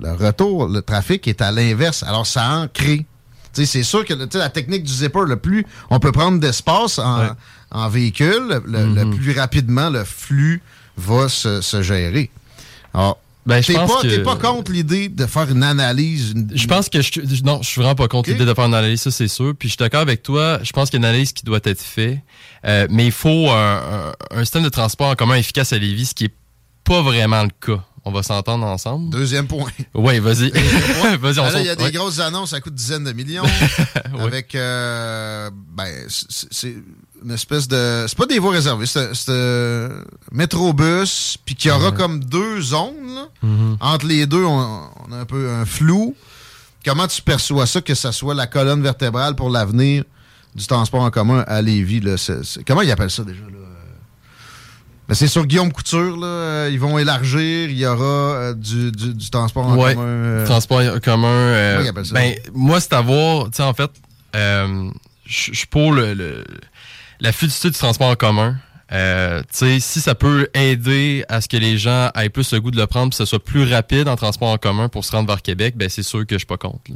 Le 0.00 0.12
retour, 0.12 0.68
le 0.68 0.82
trafic 0.82 1.26
est 1.28 1.40
à 1.40 1.50
l'inverse. 1.50 2.02
Alors, 2.02 2.26
ça 2.26 2.48
en 2.58 2.68
crée. 2.68 3.06
C'est 3.52 3.82
sûr 3.82 4.04
que 4.04 4.14
la 4.38 4.48
technique 4.48 4.82
du 4.84 4.92
zipper, 4.92 5.24
le 5.26 5.36
plus 5.36 5.66
on 5.90 5.98
peut 6.00 6.12
prendre 6.12 6.40
d'espace 6.40 6.98
en, 6.98 7.20
Ouais. 7.20 7.26
en 7.70 7.88
véhicule, 7.88 8.60
le, 8.64 8.86
le 8.94 9.04
Mhm. 9.04 9.16
plus 9.16 9.38
rapidement 9.38 9.90
le 9.90 10.04
flux 10.04 10.62
va 10.96 11.28
se, 11.28 11.60
se 11.60 11.82
gérer. 11.82 12.30
Alors, 12.94 13.18
Ben, 13.44 13.60
je 13.60 13.66
t'es 13.68 13.72
pense 13.74 13.92
pas, 13.92 14.02
que- 14.02 14.06
t'es 14.08 14.22
pas 14.22 14.36
contre 14.36 14.70
l'idée 14.70 15.08
de 15.08 15.26
faire 15.26 15.50
une 15.50 15.64
analyse. 15.64 16.30
une- 16.30 16.48
Je 16.54 16.66
pense 16.68 16.88
que 16.88 17.00
je, 17.02 17.42
non, 17.42 17.60
je 17.62 17.68
suis 17.68 17.80
vraiment 17.80 17.96
pas 17.96 18.06
contre 18.08 18.30
l'idée 18.30 18.44
de 18.44 18.54
faire 18.54 18.66
une 18.66 18.74
analyse, 18.74 19.00
ça 19.02 19.10
c'est 19.10 19.26
sûr. 19.28 19.52
Puis 19.58 19.68
je 19.68 19.72
suis 19.72 19.78
d'accord 19.78 20.00
avec 20.00 20.22
toi. 20.22 20.60
Je 20.62 20.70
pense 20.72 20.90
qu'il 20.90 21.00
y 21.00 21.04
a 21.04 21.08
une 21.08 21.10
analyse 21.12 21.32
qui 21.32 21.44
doit 21.44 21.58
être 21.64 21.80
faite, 21.82 22.18
Euh, 22.64 22.86
mais 22.90 23.06
il 23.06 23.12
faut 23.12 23.50
un, 23.50 24.10
un- 24.10 24.12
un 24.30 24.40
système 24.44 24.62
de 24.62 24.68
transport 24.68 25.08
en 25.08 25.14
commun 25.16 25.34
efficace 25.34 25.72
à 25.72 25.78
Lévis, 25.78 26.06
ce 26.06 26.14
qui 26.14 26.26
est 26.26 26.34
pas 26.84 27.02
vraiment 27.02 27.42
le 27.42 27.50
cas. 27.64 27.82
On 28.04 28.10
va 28.12 28.22
s'entendre 28.24 28.64
ensemble. 28.66 29.10
Deuxième 29.10 29.46
point. 29.46 29.70
Oui, 29.94 30.18
vas-y. 30.20 30.50
vas-y, 31.20 31.38
on 31.38 31.44
là, 31.44 31.60
il 31.60 31.66
y 31.66 31.68
a 31.68 31.76
des 31.76 31.84
Ouais. 31.84 31.92
grosses 31.92 32.18
annonces, 32.20 32.50
ça 32.50 32.60
coûte 32.60 32.74
dizaines 32.74 33.04
de 33.04 33.12
millions. 33.12 33.44
Avec, 34.20 34.54
euh, 34.56 35.50
ben, 35.76 35.88
c'est 36.08 36.74
une 37.24 37.30
espèce 37.30 37.68
de. 37.68 38.04
C'est 38.08 38.16
pas 38.18 38.26
des 38.26 38.38
voies 38.38 38.52
réservées, 38.52 38.86
c'est 38.86 39.10
euh, 39.28 40.02
métrobus, 40.32 41.38
puis 41.44 41.54
qu'il 41.54 41.70
y 41.70 41.74
aura 41.74 41.92
comme 41.92 42.22
deux 42.24 42.60
zones. 42.60 43.14
là. 43.14 43.28
Mhm. 43.42 43.76
Entre 43.80 44.06
les 44.06 44.26
deux, 44.26 44.44
on, 44.44 44.80
on 45.08 45.12
a 45.12 45.16
un 45.18 45.24
peu 45.24 45.50
un 45.50 45.64
flou. 45.64 46.14
Comment 46.84 47.06
tu 47.06 47.22
perçois 47.22 47.66
ça, 47.66 47.80
que 47.80 47.94
ça 47.94 48.10
soit 48.12 48.34
la 48.34 48.46
colonne 48.46 48.82
vertébrale 48.82 49.36
pour 49.36 49.50
l'avenir 49.50 50.04
du 50.54 50.66
transport 50.66 51.02
en 51.02 51.10
commun 51.10 51.44
à 51.46 51.62
Lévis? 51.62 52.00
Là, 52.00 52.16
comment 52.66 52.82
ils 52.82 52.90
appellent 52.90 53.10
ça 53.10 53.22
déjà? 53.24 53.40
Là? 53.42 53.58
Ben, 55.08 55.14
c'est 55.14 55.26
sur 55.28 55.46
Guillaume 55.46 55.72
Couture, 55.72 56.16
là, 56.16 56.68
ils 56.68 56.78
vont 56.78 56.96
élargir, 56.98 57.68
il 57.70 57.76
y 57.76 57.86
aura 57.86 58.04
euh, 58.04 58.54
du, 58.54 58.92
du- 58.92 59.14
du 59.14 59.30
transport 59.30 59.66
en 59.66 59.76
Ouais. 59.76 59.94
commun. 59.94 60.06
euh, 60.06 60.46
Transport 60.46 60.80
en 60.80 61.00
commun. 61.00 61.26
euh, 61.28 61.84
Comment 61.86 62.00
ils 62.00 62.06
ça? 62.06 62.14
ben, 62.14 62.34
moi, 62.54 62.80
c'est 62.80 62.92
à 62.92 63.00
voir. 63.00 63.46
Tu 63.46 63.56
sais, 63.56 63.62
en 63.64 63.74
fait, 63.74 63.90
euh, 64.36 64.88
je 65.26 65.50
je 65.52 65.58
suis 65.58 65.66
pour 65.66 65.92
le, 65.92 66.14
le- 66.14 66.44
la 67.22 67.32
fluidité 67.32 67.70
du 67.70 67.78
transport 67.78 68.08
en 68.08 68.16
commun. 68.16 68.56
Euh, 68.90 69.42
si 69.52 69.80
ça 69.80 70.14
peut 70.14 70.48
aider 70.52 71.24
à 71.28 71.40
ce 71.40 71.48
que 71.48 71.56
les 71.56 71.78
gens 71.78 72.10
aient 72.14 72.28
plus 72.28 72.52
le 72.52 72.60
goût 72.60 72.70
de 72.70 72.76
le 72.76 72.86
prendre, 72.86 73.10
que 73.10 73.16
ce 73.16 73.24
soit 73.24 73.42
plus 73.42 73.72
rapide 73.72 74.06
en 74.08 74.16
transport 74.16 74.50
en 74.50 74.58
commun 74.58 74.88
pour 74.88 75.04
se 75.04 75.12
rendre 75.12 75.28
vers 75.28 75.40
Québec, 75.40 75.76
ben 75.78 75.88
c'est 75.88 76.02
sûr 76.02 76.26
que 76.26 76.34
je 76.34 76.40
suis 76.40 76.46
pas 76.46 76.58
contre. 76.58 76.90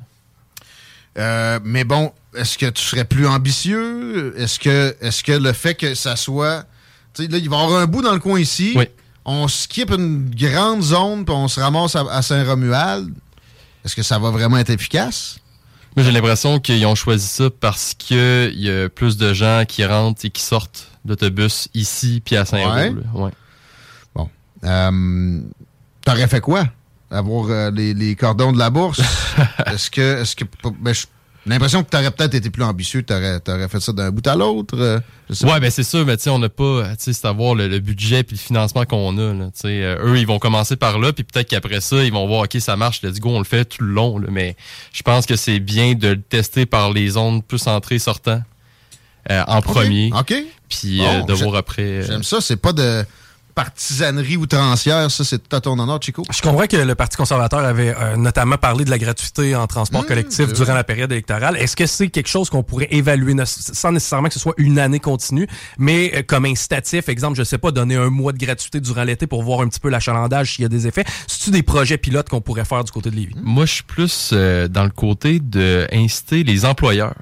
Euh, 1.17 1.59
mais 1.65 1.85
bon, 1.85 2.13
est-ce 2.37 2.59
que 2.59 2.67
tu 2.67 2.83
serais 2.83 3.07
plus 3.07 3.27
ambitieux? 3.27 4.35
Est-ce 4.37 4.59
que, 4.59 4.95
est 5.01 5.23
que 5.23 5.33
le 5.33 5.53
fait 5.55 5.75
que 5.75 5.95
ça 5.95 6.17
soit. 6.17 6.67
Là, 7.19 7.25
il 7.39 7.49
va 7.49 7.57
y 7.57 7.63
avoir 7.63 7.81
un 7.81 7.87
bout 7.87 8.03
dans 8.03 8.13
le 8.13 8.19
coin 8.19 8.39
ici. 8.39 8.75
Oui. 8.77 8.89
On 9.25 9.49
skip 9.49 9.91
une 9.91 10.29
grande 10.35 10.83
zone, 10.83 11.25
puis 11.25 11.35
on 11.35 11.49
se 11.49 11.61
ramasse 11.61 11.97
à, 11.97 12.05
à 12.11 12.21
Saint-Romuald. 12.21 13.11
Est-ce 13.85 13.97
que 13.97 14.03
ça 14.03 14.19
va 14.19 14.31
vraiment 14.31 14.59
être 14.59 14.71
efficace? 14.71 15.39
Moi, 15.97 16.05
j'ai 16.05 16.13
l'impression 16.13 16.59
qu'ils 16.61 16.85
ont 16.87 16.95
choisi 16.95 17.27
ça 17.27 17.49
parce 17.51 17.95
que 17.95 18.51
il 18.53 18.61
y 18.61 18.71
a 18.71 18.89
plus 18.91 19.17
de 19.17 19.33
gens 19.33 19.65
qui 19.67 19.85
rentrent 19.85 20.25
et 20.27 20.31
qui 20.31 20.43
sortent 20.43 20.89
d'autobus 21.07 21.69
ici 21.73 22.21
puis 22.25 22.37
à 22.37 22.45
Saint-Roch. 22.45 22.75
Ouais. 23.15 23.23
Ouais. 23.23 23.31
Bon. 24.15 24.29
Euh, 24.65 25.41
T'aurais 26.05 26.29
fait 26.29 26.41
quoi? 26.41 26.65
Avoir 27.11 27.47
euh, 27.51 27.71
les, 27.71 27.95
les 27.95 28.15
cordons 28.15 28.53
de 28.53 28.59
la 28.59 28.69
bourse? 28.71 29.01
est-ce 29.67 29.91
que. 29.91 30.21
Est-ce 30.23 30.37
que 30.37 30.45
ben, 30.81 30.93
je- 30.93 31.07
l'impression 31.47 31.83
que 31.85 31.91
t'aurais 31.91 32.11
peut-être 32.11 32.35
été 32.35 32.51
plus 32.51 32.63
ambitieux, 32.63 33.03
t'aurais 33.03 33.41
aurais 33.49 33.69
fait 33.69 33.81
ça 33.81 33.93
d'un 33.93 34.11
bout 34.11 34.27
à 34.27 34.35
l'autre. 34.37 34.75
euh, 34.79 34.99
Ouais, 35.43 35.59
ben 35.61 35.71
c'est 35.71 35.83
sûr, 35.83 36.05
mais 36.07 36.17
tu 36.17 36.25
sais, 36.25 36.31
on 36.31 36.39
n'a 36.39 36.49
pas, 36.49 36.89
tu 36.91 37.05
sais, 37.05 37.13
c'est 37.13 37.27
à 37.27 37.33
voir 37.33 37.55
le, 37.55 37.69
le 37.69 37.79
budget 37.81 38.23
puis 38.23 38.37
le 38.37 38.41
financement 38.41 38.85
qu'on 38.85 39.17
a. 39.19 39.33
Là, 39.35 39.45
tu 39.47 39.61
sais. 39.63 39.83
Euh, 39.83 39.97
eux, 40.13 40.19
ils 40.19 40.27
vont 40.27 40.39
commencer 40.39 40.77
par 40.77 40.99
là, 40.99 41.13
puis 41.13 41.25
peut-être 41.25 41.49
qu'après 41.49 41.81
ça, 41.81 42.03
ils 42.05 42.13
vont 42.13 42.27
voir, 42.27 42.43
ok, 42.45 42.57
ça 42.61 42.77
marche, 42.77 43.03
let's 43.03 43.19
go, 43.21 43.31
on 43.31 43.39
le 43.39 43.45
fait 43.45 43.65
tout 43.65 43.83
le 43.85 43.93
long. 43.93 44.19
Là, 44.19 44.29
mais 44.31 44.57
je 44.93 45.03
pense 45.03 45.27
que 45.27 45.37
c'est 45.37 45.59
bien 45.61 45.95
de 45.95 46.09
le 46.09 46.21
tester 46.21 46.67
par 46.67 46.93
les 46.93 47.09
zones 47.11 47.43
plus 47.43 47.67
entrées 47.67 47.99
sortant 47.99 48.43
euh, 49.31 49.43
en 49.49 49.61
premier, 49.63 50.13
OK. 50.19 50.35
puis 50.69 50.99
Bon, 50.99 51.05
euh, 51.07 51.23
de 51.23 51.33
voir 51.33 51.57
après. 51.57 51.83
euh, 51.83 52.07
J'aime 52.07 52.23
ça, 52.23 52.41
c'est 52.41 52.57
pas 52.57 52.73
de 52.73 53.05
partisanerie 53.57 54.37
outrancière, 54.37 55.11
ça, 55.11 55.25
c'est 55.25 55.49
tout 55.49 55.57
à 55.57 55.61
ton 55.63 55.79
honneur, 55.79 55.99
Chico. 56.01 56.23
Je 56.31 56.43
comprends 56.43 56.67
que 56.67 56.77
le 56.77 56.95
Parti 56.95 57.17
conservateur 57.17 57.61
avait 57.61 57.95
euh, 57.99 58.17
notamment 58.17 58.59
parlé 58.59 58.85
de 58.85 58.91
la 58.91 58.99
gratuité 58.99 59.57
en 59.57 59.67
transport 59.67 60.03
Mmh, 60.03 60.07
collectif 60.07 60.47
c'est 60.49 60.53
durant 60.53 60.65
vrai. 60.67 60.75
la 60.75 60.85
période 60.85 61.11
électorale. 61.11 61.57
Est-ce 61.57 61.75
que 61.75 61.87
c'est 61.87 62.09
quelque 62.09 62.29
chose 62.29 62.51
qu'on 62.51 62.63
pourrait 62.63 62.89
évaluer 62.91 63.35
sans 63.47 63.93
nécessairement 63.93 64.29
que 64.29 64.35
ce 64.35 64.41
soit 64.41 64.55
une 64.59 64.79
année 64.79 65.01
continue, 65.01 65.49
mais 65.79 66.13
euh, 66.15 66.23
comme 66.23 66.45
incitatif, 66.45 67.09
exemple, 67.09 67.39
je 67.39 67.45
sais 67.45 67.57
pas, 67.59 67.71
donner 67.71 67.97
un 67.97 68.11
mois 68.11 68.33
de 68.33 68.39
gratuité 68.39 68.79
durant 68.81 69.05
l'été 69.05 69.27
pour 69.27 69.43
voir 69.43 69.63
un 69.63 69.69
petit 69.69 69.81
peu 69.81 69.89
l'achalandage 69.89 70.55
s'il 70.55 70.63
y 70.63 70.67
a 70.67 70.69
des 70.69 70.87
effets. 70.87 71.05
C'est-tu 71.27 71.51
des 71.51 71.63
projets 71.63 71.97
pilotes 71.97 72.29
qu'on 72.29 72.43
pourrait 72.43 72.67
faire 72.67 72.85
du 72.85 72.93
côté 72.93 73.11
de 73.11 73.17
Lévis? 73.17 73.35
Moi, 73.43 73.65
je 73.65 73.73
suis 73.73 73.83
plus 73.85 74.31
euh, 74.35 74.69
dans 74.69 74.85
le 74.85 74.91
côté 74.91 75.41
de 75.41 75.87
inciter 75.93 76.45
les 76.45 76.67
employeurs 76.67 77.15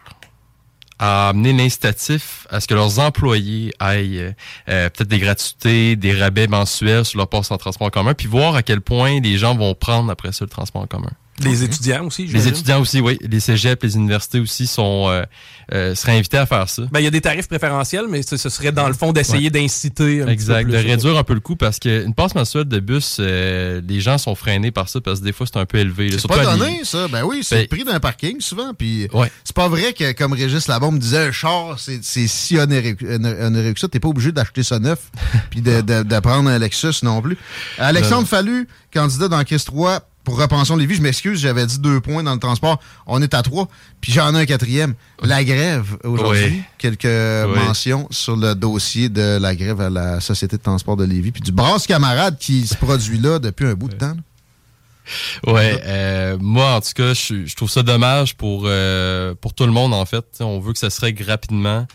à 0.99 1.31
amener 1.31 1.53
l'incitatif 1.53 2.47
à 2.51 2.61
ce 2.61 2.69
que 2.69 2.75
leurs 2.75 2.99
employés 2.99 3.73
aillent 3.79 4.35
euh, 4.69 4.89
peut-être 4.91 5.09
des 5.09 5.19
gratuités, 5.19 5.97
des 5.97 6.13
rabais 6.13 6.47
mensuels 6.47 7.05
sur 7.05 7.19
leur 7.19 7.29
poste 7.29 7.53
en 7.53 7.59
transport 7.59 7.89
en 7.89 7.91
commun, 7.91 8.15
puis 8.15 8.29
voir 8.29 8.55
à 8.55 8.63
quel 8.63 8.81
point 8.81 9.21
les 9.21 9.39
gens 9.39 9.57
vont 9.57 9.75
prendre 9.75 10.11
après 10.11 10.33
ça 10.33 10.45
le 10.45 10.51
transport 10.51 10.83
en 10.83 10.87
commun. 10.87 11.11
Les 11.43 11.65
étudiants 11.65 12.05
aussi, 12.07 12.27
Les 12.27 12.47
étudiants 12.49 12.81
aussi, 12.81 13.01
oui. 13.01 13.19
Les 13.23 13.41
cégeps, 13.41 13.83
les 13.83 13.97
universités 13.97 14.39
aussi 14.39 14.67
sont 14.69 15.07
euh, 15.09 15.25
euh, 15.73 15.95
seraient 15.95 16.17
invités 16.17 16.37
à 16.39 16.47
faire 16.47 16.69
ça. 16.69 16.83
Ben, 16.93 17.01
il 17.01 17.05
y 17.05 17.07
a 17.09 17.11
des 17.11 17.21
tarifs 17.21 17.49
préférentiels, 17.49 18.05
mais 18.09 18.23
ce, 18.23 18.37
ce 18.37 18.49
serait 18.49 18.71
dans 18.71 18.87
le 18.87 18.95
fond 18.95 19.13
d'essayer 19.13 19.51
d'inciter 19.51 20.23
un 20.23 20.27
petit 20.27 20.33
Exact, 20.33 20.69
de 20.71 20.77
réduire 20.77 21.19
un 21.19 21.25
peu 21.25 21.35
le 21.35 21.41
coût 21.41 21.57
parce 21.57 21.79
qu'une 21.81 22.15
passe 22.15 22.35
mensuelle 22.37 22.65
de 22.67 22.79
bus, 22.79 23.17
euh, 23.19 23.81
les 23.87 24.01
gens 24.01 24.17
sont 24.19 24.35
freinés 24.37 24.71
par 24.71 24.89
ça 24.89 25.01
parce 25.01 25.21
que 25.21 25.25
des 25.25 25.33
fois 25.33 25.47
c'est 25.53 25.59
un 25.59 25.67
peu 25.67 25.79
élevé. 25.79 26.11
C'est 26.17 26.29
pas 26.29 26.45
donné, 26.57 26.81
ça. 26.85 27.09
Ben 27.09 27.25
oui, 27.25 27.41
c'est 27.43 27.57
Ben- 27.57 27.63
le 27.63 27.69
prix 27.69 27.85
d'un 27.85 27.99
parking, 28.01 28.41
souvent. 28.41 28.73
Puis 28.73 29.09
Ouais. 29.13 29.31
c'est 29.43 29.57
pas 29.57 29.69
vrai 29.69 29.93
que, 29.93 30.13
comme 30.13 30.33
Régis 30.35 30.69
Labombe 30.69 30.99
disait, 30.99 31.19
un 31.29 31.33
char, 31.33 31.79
c'est 31.81 32.05
c'est 32.05 32.29
si 32.29 32.59
onéreux 32.59 32.93
que 32.93 33.81
ça. 33.81 33.89
T'es 33.89 33.99
pas 34.01 34.09
obligé 34.09 34.31
d'acheter 34.31 34.63
ça 34.63 34.79
neuf 34.79 35.11
puis 35.51 35.61
de, 35.63 35.81
de- 35.81 36.03
de 36.05 36.19
prendre 36.21 36.49
un 36.49 36.59
Lexus 36.59 37.03
non 37.03 37.21
plus. 37.21 37.37
Alexandre. 37.79 38.29
Fallu, 38.29 38.69
candidat 38.93 39.29
dans 39.29 39.43
Chris 39.45 39.63
3 39.67 40.01
pour 40.25 40.39
Repensons 40.41 40.77
Lévis, 40.77 40.97
je 40.97 41.03
m'excuse, 41.03 41.39
j'avais 41.39 41.67
dit 41.67 41.79
deux 41.79 42.01
points 42.01 42.23
dans 42.23 42.33
le 42.35 42.41
transport. 42.41 42.81
On 43.07 43.21
est 43.23 43.35
à 43.35 43.43
trois. 43.43 43.69
Puis 44.01 44.11
j'en 44.13 44.35
ai 44.35 44.41
un 44.41 44.47
quatrième. 44.47 44.95
La 45.23 45.45
grève 45.45 45.97
aujourd'hui. 46.03 46.45
Oui. 46.47 46.63
Quelques 46.79 47.05
Oui. 47.05 47.59
mentions 47.67 48.09
sur 48.11 48.35
le 48.37 48.55
dossier 48.55 49.09
de 49.09 49.39
la 49.41 49.55
grève 49.55 49.81
à 49.81 49.91
la 49.91 50.21
Société 50.21 50.57
de 50.57 50.63
transport 50.63 50.97
de 50.97 51.05
Lévis. 51.05 51.31
Puis 51.33 51.43
du 51.43 51.53
brasse 51.53 51.87
camarade 51.87 52.39
qui 52.39 52.67
se 52.67 52.75
produit 52.75 53.19
là 53.19 53.39
depuis 53.39 53.67
un 53.67 53.75
bout 53.75 53.89
de 53.89 53.95
temps. 53.95 54.15
là. 54.15 55.53
Ouais, 55.53 55.79
euh, 55.85 56.39
moi 56.41 56.77
en 56.77 56.81
tout 56.81 56.93
cas, 56.95 57.13
je, 57.13 57.45
je 57.45 57.55
trouve 57.57 57.69
ça 57.71 57.83
dommage 57.83 58.35
pour 58.37 58.63
euh, 58.65 59.35
pour 59.39 59.53
tout 59.53 59.67
le 59.67 59.73
monde 59.73 59.93
en 59.93 60.07
fait. 60.07 60.25
On 60.41 60.59
veut 60.61 60.73
que 60.73 60.79
ça 60.79 60.89
se 60.89 60.99
règle 61.03 61.23
rapidement, 61.25 61.87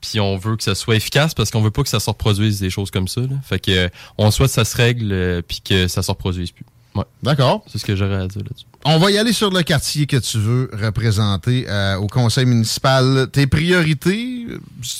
puis 0.00 0.18
on 0.18 0.36
veut 0.36 0.56
que 0.56 0.64
ça 0.64 0.74
soit 0.74 0.96
efficace 0.96 1.34
parce 1.34 1.52
qu'on 1.52 1.62
veut 1.62 1.70
pas 1.70 1.84
que 1.84 1.88
ça 1.88 2.00
se 2.00 2.10
reproduise 2.10 2.58
des 2.58 2.70
choses 2.70 2.90
comme 2.90 3.06
ça. 3.06 3.20
Là. 3.20 3.36
Fait 3.44 3.60
que 3.60 3.70
euh, 3.70 3.88
on 4.18 4.32
souhaite 4.32 4.48
que 4.48 4.54
ça 4.54 4.64
se 4.64 4.76
règle 4.76 5.12
euh, 5.12 5.40
puis 5.46 5.60
que 5.60 5.86
ça 5.86 6.02
se 6.02 6.10
reproduise 6.10 6.50
plus. 6.50 6.64
Ouais, 6.98 7.04
D'accord. 7.22 7.62
c'est 7.70 7.78
ce 7.78 7.84
que 7.84 7.94
j'aurais 7.96 8.16
à 8.16 8.26
dire 8.26 8.42
là-dessus. 8.42 8.66
On 8.84 8.98
va 8.98 9.10
y 9.10 9.18
aller 9.18 9.32
sur 9.32 9.50
le 9.50 9.62
quartier 9.62 10.06
que 10.06 10.16
tu 10.16 10.38
veux 10.38 10.70
représenter 10.82 11.66
euh, 11.68 11.96
au 11.96 12.06
conseil 12.06 12.46
municipal. 12.46 13.28
Tes 13.32 13.46
priorités 13.46 14.46
euh, 14.50 14.58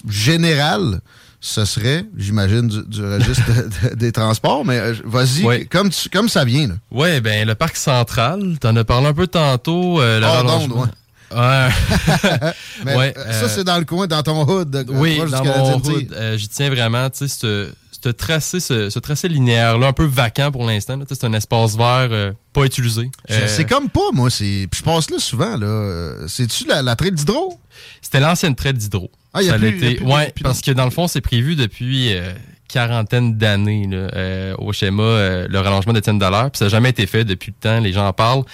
générales, 0.09 1.01
ce 1.41 1.65
serait, 1.65 2.05
j'imagine, 2.17 2.67
du, 2.69 2.83
du 2.87 3.05
registre 3.05 3.45
de- 3.47 3.89
de- 3.91 3.95
des 3.95 4.13
transports, 4.13 4.65
mais 4.65 4.79
euh, 4.79 4.95
vas-y, 5.05 5.45
Ouais. 5.45 5.65
comme, 5.65 5.91
tu- 5.91 6.09
comme 6.09 6.29
ça 6.29 6.45
vient. 6.45 6.77
Ouais, 6.91 7.21
ben 7.21 7.47
le 7.47 7.55
parc 7.55 7.77
central, 7.77 8.59
t'en 8.61 8.75
as 8.77 8.85
parlé 8.85 9.07
un 9.09 9.15
peu 9.15 9.27
tantôt. 9.27 10.01
Euh, 10.01 10.21
rallongement. 10.21 10.77
d'onde, 10.87 10.91
Ouais. 11.31 11.69
Mais, 12.85 12.97
Ouais, 12.97 13.15
ça, 13.33 13.49
c'est 13.49 13.65
dans 13.65 13.79
le 13.79 13.85
coin, 13.85 14.07
dans 14.07 14.23
ton 14.23 14.49
hood. 14.49 14.87
Oui, 14.89 15.21
dans 15.31 15.45
mon 15.45 15.77
hood, 15.77 16.17
j'y 16.37 16.49
tiens 16.49 16.71
vraiment. 16.71 17.09
Tu 17.11 17.29
sais, 17.29 17.67
ce, 18.03 18.09
tracé, 18.11 18.61
ce, 18.61 18.91
ce 18.91 18.99
tracé 18.99 19.29
linéaire-là, 19.29 19.89
un 19.89 19.93
peu 19.93 20.05
vacant 20.05 20.51
pour 20.53 20.65
l'instant. 20.67 20.99
C'est 21.09 21.25
un 21.25 21.33
espace 21.33 21.77
vert 21.77 22.09
euh, 22.11 22.33
pas 22.53 22.65
utilisé. 22.65 23.11
Je 23.29 23.35
Euh, 23.35 23.65
comme 23.69 23.89
pas, 23.89 24.11
moi. 24.13 24.31
c'est- 24.31 24.67
Puis 24.71 24.79
je 24.81 24.83
passe 24.85 25.11
là 25.11 25.19
souvent. 25.19 25.57
là. 25.57 26.27
C'est-tu 26.29 26.67
la, 26.67 26.83
la 26.83 26.97
traite 26.97 27.15
d'hydro? 27.15 27.59
C'était 28.01 28.21
l'ancienne 28.21 28.55
traite 28.55 28.77
d'hydro. 28.77 29.11
Ah, 29.35 29.43
y 29.43 29.49
a 29.49 29.53
Ça 29.53 29.59
plus- 29.59 29.71
l'était- 29.73 29.93
y 29.93 29.95
a 29.95 29.97
plus- 29.99 30.07
ouais, 30.07 30.33
plus- 30.35 30.43
parce 30.43 30.61
que 30.61 30.71
dans 30.71 30.85
le 30.85 30.91
fond, 30.91 31.07
c'est 31.09 31.21
prévu 31.21 31.55
depuis 31.57 32.13
euh, 32.15 32.33
quarantaine 32.69 33.37
d'années 33.37 33.89
euh, 33.93 34.55
au 34.59 34.73
schéma, 34.73 35.03
euh, 35.03 35.47
le 35.49 35.59
rallongement 35.61 35.93
d'Étienne 35.93 36.19
Dallaire. 36.19 36.51
Puis 36.51 36.59
ça 36.59 36.65
n'a 36.67 36.69
jamais 36.71 36.91
été 36.91 37.07
fait 37.07 37.25
depuis 37.25 37.53
le 37.53 37.61
temps, 37.61 37.81
les 37.81 37.93
gens 37.93 38.07
en 38.07 38.13
parlent. 38.13 38.45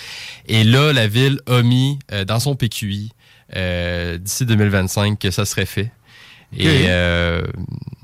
Et 0.49 0.65
là, 0.65 0.93
la 0.93 1.07
ville 1.07 1.41
a 1.47 1.63
mis 1.63 1.99
dans 2.27 2.41
son 2.41 2.55
PQI 2.57 3.13
d'ici 4.19 4.47
2025 4.47 5.19
que 5.19 5.31
ça 5.31 5.45
serait 5.45 5.67
fait. 5.67 5.91
Et 6.59 6.85
euh, 6.89 7.43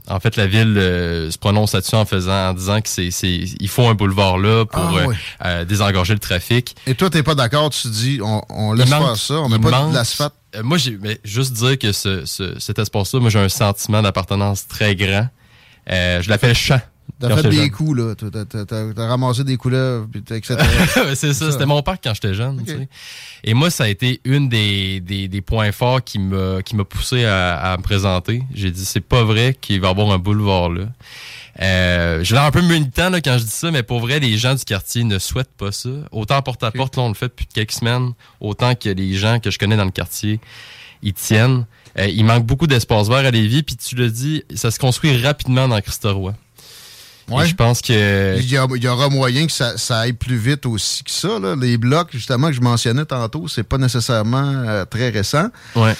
en 0.08 0.18
fait, 0.20 0.36
la 0.36 0.46
ville 0.46 0.76
euh, 0.76 1.30
se 1.30 1.38
prononce 1.38 1.72
là-dessus 1.74 1.94
en 1.94 2.04
faisant, 2.04 2.48
en 2.50 2.52
disant 2.54 2.80
que 2.80 2.88
c'est, 2.88 3.10
c'est, 3.10 3.30
il 3.60 3.68
faut 3.68 3.86
un 3.86 3.94
boulevard 3.94 4.38
là 4.38 4.64
pour 4.66 4.80
Ah, 4.82 4.92
euh, 5.08 5.14
euh, 5.44 5.64
désengorger 5.64 6.14
le 6.14 6.18
trafic. 6.18 6.74
Et 6.86 6.94
toi, 6.94 7.10
t'es 7.10 7.22
pas 7.22 7.34
d'accord, 7.34 7.70
tu 7.70 7.88
dis, 7.88 8.18
on, 8.22 8.42
on 8.48 8.72
laisse 8.72 8.88
manque- 8.90 9.04
faire 9.06 9.16
ça, 9.16 9.34
on 9.34 9.48
met 9.48 9.56
il 9.56 9.62
pas 9.62 9.70
manque- 9.70 9.90
de 9.90 9.94
l'asphalte? 9.94 10.34
Euh, 10.56 10.62
moi, 10.64 10.78
j'ai 10.78 10.98
mais 11.00 11.20
juste 11.22 11.52
dire 11.52 11.78
que 11.78 11.92
ce, 11.92 12.24
ce- 12.26 12.58
cet 12.58 12.78
espace-là, 12.80 13.20
moi, 13.20 13.30
j'ai 13.30 13.38
un 13.38 13.48
sentiment 13.48 14.02
d'appartenance 14.02 14.66
très 14.66 14.96
grand. 14.96 15.28
Euh, 15.90 16.20
je 16.22 16.28
l'appelle 16.28 16.54
champ. 16.56 16.80
T'as 17.18 17.36
fait 17.36 17.48
des 17.48 17.56
jeune. 17.56 17.70
coups, 17.70 17.98
là. 17.98 18.14
T'as- 18.14 19.06
ramassé 19.08 19.44
des 19.44 19.56
couleuvres, 19.56 20.06
etc. 20.14 20.56
C'est 21.14 21.32
ça, 21.34 21.50
c'était 21.50 21.66
mon 21.66 21.82
parc 21.82 22.02
quand 22.04 22.14
j'étais 22.14 22.34
jeune. 22.34 22.62
tu 22.64 22.72
sais. 22.72 22.88
Et 23.44 23.54
moi, 23.54 23.70
ça 23.70 23.84
a 23.84 23.88
été 23.88 24.20
une 24.24 24.48
des, 24.48 25.00
des, 25.00 25.28
des 25.28 25.40
points 25.40 25.72
forts 25.72 26.02
qui 26.04 26.18
m'a 26.18 26.62
qui 26.62 26.76
poussé 26.88 27.24
à, 27.24 27.72
à 27.72 27.76
me 27.76 27.82
présenter. 27.82 28.42
J'ai 28.54 28.70
dit, 28.70 28.84
c'est 28.84 29.00
pas 29.00 29.24
vrai 29.24 29.56
qu'il 29.60 29.80
va 29.80 29.88
y 29.88 29.90
avoir 29.90 30.10
un 30.12 30.18
boulevard 30.18 30.70
là. 30.70 30.84
Euh, 31.60 32.22
je 32.24 32.34
l'ai 32.34 32.40
un 32.40 32.50
peu 32.50 32.62
militant 32.62 33.10
là, 33.10 33.20
quand 33.20 33.36
je 33.36 33.44
dis 33.44 33.50
ça, 33.50 33.70
mais 33.70 33.82
pour 33.82 34.00
vrai, 34.00 34.18
les 34.20 34.38
gens 34.38 34.54
du 34.54 34.64
quartier 34.64 35.04
ne 35.04 35.18
souhaitent 35.18 35.52
pas 35.58 35.72
ça. 35.72 35.90
Autant 36.12 36.40
porte-à-porte, 36.42 36.96
là, 36.96 37.02
on 37.02 37.08
le 37.08 37.14
fait 37.14 37.26
depuis 37.28 37.46
quelques 37.46 37.72
semaines, 37.72 38.12
autant 38.40 38.74
que 38.74 38.88
les 38.88 39.14
gens 39.14 39.40
que 39.40 39.50
je 39.50 39.58
connais 39.58 39.76
dans 39.76 39.84
le 39.84 39.90
quartier, 39.90 40.40
ils 41.02 41.12
tiennent. 41.12 41.66
Euh, 41.98 42.06
il 42.06 42.24
manque 42.24 42.46
beaucoup 42.46 42.66
d'espace 42.68 43.08
vert 43.08 43.18
à 43.26 43.30
Lévis, 43.30 43.62
puis 43.64 43.76
tu 43.76 43.96
le 43.96 44.10
dis, 44.10 44.44
ça 44.54 44.70
se 44.70 44.78
construit 44.78 45.16
rapidement 45.20 45.66
dans 45.68 45.80
Christoroy. 45.80 46.32
Ouais. 47.30 47.46
Je 47.46 47.54
pense 47.54 47.80
que... 47.80 48.36
Il 48.38 48.50
y, 48.50 48.56
a- 48.56 48.66
il 48.74 48.82
y 48.82 48.88
aura 48.88 49.08
moyen 49.08 49.46
que 49.46 49.52
ça, 49.52 49.78
ça 49.78 50.00
aille 50.00 50.12
plus 50.12 50.36
vite 50.36 50.66
aussi 50.66 51.04
que 51.04 51.10
ça. 51.10 51.38
Là. 51.38 51.54
Les 51.56 51.78
blocs, 51.78 52.08
justement, 52.12 52.48
que 52.48 52.54
je 52.54 52.60
mentionnais 52.60 53.04
tantôt, 53.04 53.46
c'est 53.48 53.62
pas 53.62 53.78
nécessairement 53.78 54.38
euh, 54.66 54.84
très 54.84 55.10
récent. 55.10 55.48
Ouais. 55.76 55.94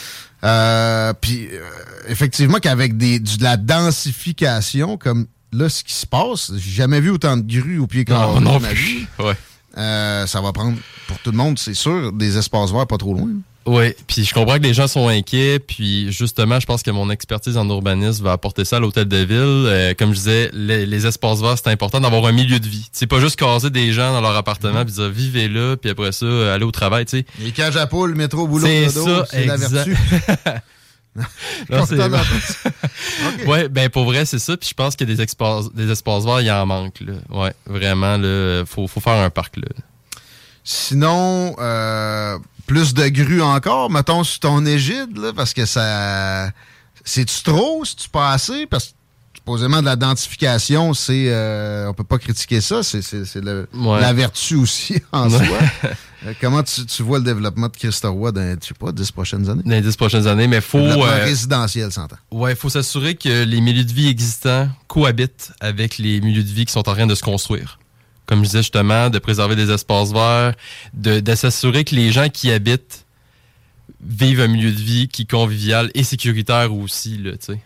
Euh, 0.44 1.12
Puis, 1.20 1.48
euh, 1.52 1.60
effectivement, 2.08 2.58
qu'avec 2.58 2.96
des, 2.96 3.18
du- 3.20 3.36
de 3.38 3.42
la 3.44 3.56
densification, 3.56 4.96
comme 4.96 5.26
là, 5.52 5.68
ce 5.68 5.84
qui 5.84 5.92
se 5.94 6.06
passe, 6.06 6.52
j'ai 6.56 6.70
jamais 6.72 7.00
vu 7.00 7.10
autant 7.10 7.36
de 7.36 7.42
grues 7.42 7.78
au 7.78 7.86
pied 7.86 8.04
carré 8.04 8.40
Non, 8.40 8.58
plus. 8.60 9.06
Ouais. 9.18 9.36
Ça 9.76 10.40
va 10.40 10.52
prendre, 10.52 10.76
pour 11.06 11.18
tout 11.20 11.30
le 11.30 11.36
monde, 11.36 11.58
c'est 11.58 11.74
sûr, 11.74 12.12
des 12.12 12.36
espaces 12.38 12.72
verts 12.72 12.86
pas 12.86 12.98
trop 12.98 13.14
loin. 13.14 13.28
Oui, 13.66 13.92
puis 14.06 14.24
je 14.24 14.32
comprends 14.32 14.56
que 14.56 14.62
les 14.62 14.72
gens 14.72 14.88
sont 14.88 15.06
inquiets, 15.08 15.58
puis 15.58 16.10
justement, 16.10 16.58
je 16.58 16.66
pense 16.66 16.82
que 16.82 16.90
mon 16.90 17.10
expertise 17.10 17.58
en 17.58 17.68
urbanisme 17.68 18.24
va 18.24 18.32
apporter 18.32 18.64
ça 18.64 18.76
à 18.76 18.80
l'hôtel 18.80 19.06
de 19.06 19.18
ville. 19.18 19.36
Euh, 19.38 19.94
comme 19.94 20.10
je 20.10 20.16
disais, 20.18 20.50
les, 20.54 20.86
les 20.86 21.06
espaces 21.06 21.40
verts, 21.40 21.56
c'est 21.62 21.70
important 21.70 22.00
d'avoir 22.00 22.24
un 22.24 22.32
milieu 22.32 22.58
de 22.58 22.66
vie. 22.66 22.88
C'est 22.92 23.06
pas 23.06 23.20
juste 23.20 23.36
caser 23.36 23.68
des 23.68 23.92
gens 23.92 24.12
dans 24.14 24.22
leur 24.22 24.34
appartement 24.34 24.82
puis 24.84 24.94
dire 24.94 25.10
vivez 25.10 25.48
là, 25.48 25.76
puis 25.76 25.90
après 25.90 26.12
ça, 26.12 26.24
euh, 26.24 26.54
aller 26.54 26.64
au 26.64 26.70
travail, 26.70 27.04
tu 27.04 27.18
sais. 27.18 27.26
Les 27.38 27.52
cages 27.52 27.76
à 27.76 27.86
poules, 27.86 28.14
métro, 28.14 28.46
boulot, 28.48 28.66
C'est 28.66 28.86
dodo, 28.94 29.06
ça, 29.06 29.26
c'est 29.30 29.44
la 29.44 29.56
vertu. 29.56 29.96
Non, 31.68 31.84
c'est 31.86 31.96
Content 31.96 32.08
bon. 32.08 32.16
d'entendre 32.16 32.40
ça. 32.42 32.70
OK. 33.42 33.48
Ouais, 33.48 33.68
ben 33.68 33.88
pour 33.90 34.04
vrai, 34.04 34.24
c'est 34.24 34.38
ça. 34.38 34.56
Puis 34.56 34.68
je 34.68 34.74
pense 34.74 34.94
que 34.94 35.02
des 35.04 35.20
espaces, 35.20 35.72
des 35.74 35.90
espaces 35.90 36.24
verts, 36.24 36.40
il 36.40 36.46
y 36.46 36.50
en 36.52 36.64
manque. 36.66 37.00
Là. 37.00 37.14
Ouais, 37.30 37.52
vraiment, 37.66 38.16
là, 38.16 38.62
faut, 38.64 38.86
faut 38.86 39.00
faire 39.00 39.14
un 39.14 39.28
parc 39.28 39.56
là. 39.56 39.64
Sinon, 40.62 41.56
euh, 41.58 42.38
plus 42.70 42.94
de 42.94 43.08
grues 43.08 43.42
encore, 43.42 43.90
mettons, 43.90 44.22
sur 44.22 44.38
ton 44.38 44.64
égide, 44.64 45.16
là, 45.18 45.32
parce 45.34 45.52
que 45.52 45.66
ça. 45.66 46.50
C'est-tu 47.04 47.42
trop? 47.42 47.84
C'est-tu 47.84 48.08
pas 48.08 48.30
assez? 48.30 48.66
Parce 48.66 48.84
que 48.86 48.90
supposément 49.34 49.80
de 49.80 49.86
la 49.86 49.96
densification, 49.96 50.94
c'est. 50.94 51.24
euh, 51.30 51.88
on 51.88 51.94
peut 51.94 52.04
pas 52.04 52.18
critiquer 52.18 52.60
ça. 52.60 52.84
C'est, 52.84 53.00
Ouais. 53.74 54.00
la 54.00 54.12
vertu 54.12 54.54
aussi 54.54 55.02
en 55.12 55.28
Ouais. 55.28 55.44
soi. 55.44 55.58
Euh, 56.26 56.32
comment 56.40 56.62
tu, 56.62 56.86
tu 56.86 57.02
vois 57.02 57.18
le 57.18 57.24
développement 57.24 57.66
de 57.66 57.76
Christoroy 57.76 58.30
dans, 58.30 58.56
je 58.62 58.68
sais 58.68 58.74
pas, 58.74 58.92
10 58.92 59.10
prochaines 59.10 59.50
années? 59.50 59.62
Dans 59.64 59.70
les 59.72 59.80
dix 59.80 59.96
prochaines 59.96 60.28
années, 60.28 60.46
mais 60.46 60.60
faut. 60.60 60.78
Euh, 60.78 61.24
résidentiel, 61.24 61.90
s'entend. 61.90 62.18
Ouais, 62.30 62.52
il 62.52 62.56
faut 62.56 62.68
s'assurer 62.68 63.16
que 63.16 63.42
les 63.42 63.60
milieux 63.60 63.82
de 63.84 63.92
vie 63.92 64.06
existants 64.08 64.68
cohabitent 64.86 65.50
avec 65.60 65.98
les 65.98 66.20
milieux 66.20 66.44
de 66.44 66.48
vie 66.52 66.66
qui 66.66 66.72
sont 66.72 66.88
en 66.88 66.94
train 66.94 67.08
de 67.08 67.16
se 67.16 67.22
construire. 67.24 67.79
Comme 68.30 68.38
je 68.44 68.44
disais 68.46 68.58
justement, 68.62 69.10
de 69.10 69.18
préserver 69.18 69.56
des 69.56 69.70
espaces 69.70 70.12
verts, 70.12 70.54
de, 70.94 71.18
de 71.20 71.34
s'assurer 71.34 71.84
que 71.84 71.94
les 71.94 72.12
gens 72.12 72.28
qui 72.30 72.50
habitent 72.50 73.04
vivent 74.02 74.40
un 74.40 74.46
milieu 74.48 74.70
de 74.70 74.80
vie 74.80 75.08
qui 75.08 75.22
est 75.22 75.30
convivial 75.30 75.90
et 75.94 76.04
sécuritaire 76.04 76.72
aussi, 76.72 77.18
là, 77.18 77.32
tu 77.32 77.52
sais. 77.54 77.60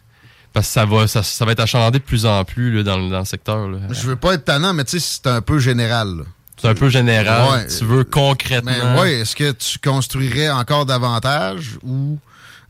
Parce 0.52 0.66
que 0.68 0.72
ça 0.72 0.86
va, 0.86 1.06
ça, 1.06 1.22
ça 1.22 1.44
va 1.44 1.52
être 1.52 1.60
achalandé 1.60 1.98
de 1.98 2.04
plus 2.04 2.26
en 2.26 2.44
plus 2.44 2.72
là, 2.74 2.82
dans, 2.82 2.96
le- 2.96 3.10
dans 3.10 3.18
le 3.20 3.24
secteur. 3.24 3.68
Là. 3.68 3.78
Je 3.90 4.06
veux 4.06 4.16
pas 4.16 4.34
être 4.34 4.44
tannant, 4.46 4.72
mais 4.72 4.84
tu 4.84 4.98
sais, 4.98 5.20
c'est 5.22 5.26
un 5.30 5.42
peu 5.42 5.58
général. 5.58 6.24
C'est 6.56 6.68
un 6.68 6.74
peu 6.74 6.88
général. 6.88 7.50
Ouais. 7.52 7.66
tu 7.66 7.84
veux 7.84 8.04
concrètement. 8.04 8.70
Mais 8.94 9.00
ouais, 9.00 9.12
est-ce 9.20 9.36
que 9.36 9.52
tu 9.52 9.78
construirais 9.80 10.48
encore 10.50 10.86
davantage 10.86 11.72
ou 11.82 12.18